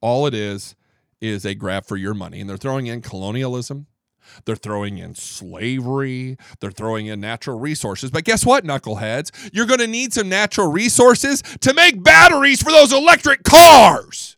[0.01, 0.75] All it is
[1.21, 3.87] is a grab for your money, and they're throwing in colonialism.
[4.45, 6.37] They're throwing in slavery.
[6.59, 8.11] They're throwing in natural resources.
[8.11, 9.51] But guess what, knuckleheads?
[9.53, 14.37] You're going to need some natural resources to make batteries for those electric cars.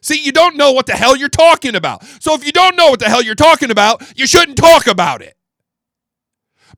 [0.00, 2.04] See, you don't know what the hell you're talking about.
[2.20, 5.22] So if you don't know what the hell you're talking about, you shouldn't talk about
[5.22, 5.34] it.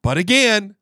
[0.03, 0.77] But again,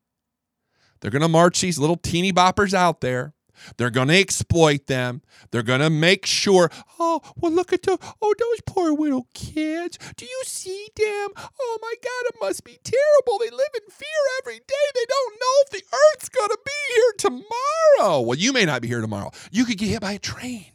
[0.99, 3.32] they're going to march these little teeny boppers out there
[3.77, 5.21] they're going to exploit them.
[5.51, 9.97] They're going to make sure, oh, well, look at the, oh, those poor little kids.
[10.15, 11.29] Do you see them?
[11.37, 13.39] Oh my God, it must be terrible.
[13.39, 14.07] They live in fear
[14.41, 14.85] every day.
[14.93, 18.21] They don't know if the earth's going to be here tomorrow.
[18.21, 19.31] Well, you may not be here tomorrow.
[19.51, 20.67] You could get hit by a train.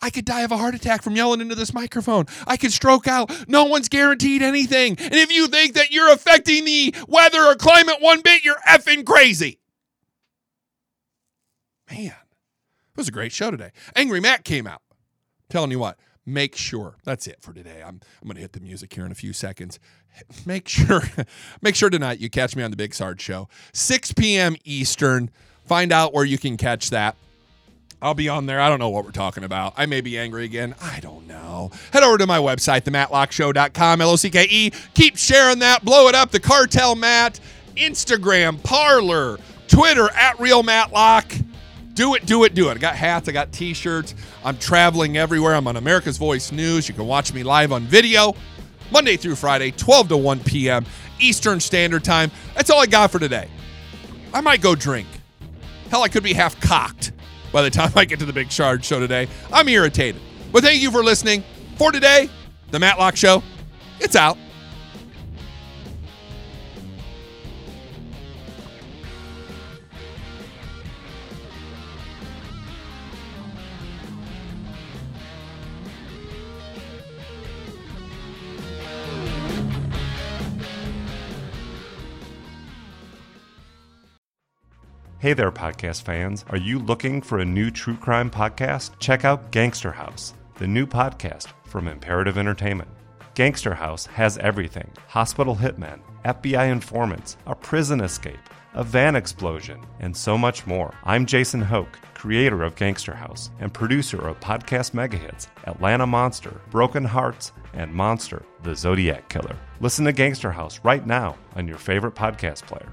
[0.00, 2.26] I could die of a heart attack from yelling into this microphone.
[2.46, 3.30] I could stroke out.
[3.48, 4.96] No one's guaranteed anything.
[4.98, 9.04] And if you think that you're affecting the weather or climate one bit, you're effing
[9.04, 9.58] crazy.
[11.96, 13.70] Man, it was a great show today.
[13.94, 14.82] Angry Matt came out.
[15.48, 17.82] Telling you what, make sure that's it for today.
[17.84, 19.78] I'm I'm gonna hit the music here in a few seconds.
[20.46, 21.02] Make sure,
[21.60, 24.54] make sure tonight you catch me on the Big Sarge show, 6 p.m.
[24.64, 25.28] Eastern.
[25.64, 27.16] Find out where you can catch that.
[28.00, 28.60] I'll be on there.
[28.60, 29.74] I don't know what we're talking about.
[29.76, 30.76] I may be angry again.
[30.80, 31.72] I don't know.
[31.92, 34.70] Head over to my website, themattlockeshow.com, L O C K E.
[34.94, 35.84] Keep sharing that.
[35.84, 36.30] Blow it up.
[36.30, 37.40] The Cartel Matt,
[37.76, 41.32] Instagram, Parler, Twitter, at Real Matt Locke.
[41.94, 42.72] Do it, do it, do it.
[42.72, 44.16] I got hats, I got t shirts.
[44.44, 45.54] I'm traveling everywhere.
[45.54, 46.88] I'm on America's Voice News.
[46.88, 48.34] You can watch me live on video
[48.90, 50.84] Monday through Friday, 12 to 1 p.m.
[51.20, 52.32] Eastern Standard Time.
[52.56, 53.48] That's all I got for today.
[54.32, 55.06] I might go drink.
[55.88, 57.12] Hell, I could be half cocked
[57.52, 59.28] by the time I get to the Big Sarge show today.
[59.52, 60.20] I'm irritated.
[60.50, 61.44] But thank you for listening.
[61.76, 62.28] For today,
[62.72, 63.42] the Matt Locke Show,
[64.00, 64.36] it's out.
[85.24, 86.44] Hey there, podcast fans.
[86.50, 88.90] Are you looking for a new true crime podcast?
[88.98, 92.90] Check out Gangster House, the new podcast from Imperative Entertainment.
[93.34, 100.14] Gangster House has everything hospital hitmen, FBI informants, a prison escape, a van explosion, and
[100.14, 100.92] so much more.
[101.04, 107.02] I'm Jason Hoch, creator of Gangster House and producer of podcast megahits Atlanta Monster, Broken
[107.02, 109.56] Hearts, and Monster, the Zodiac Killer.
[109.80, 112.92] Listen to Gangster House right now on your favorite podcast player.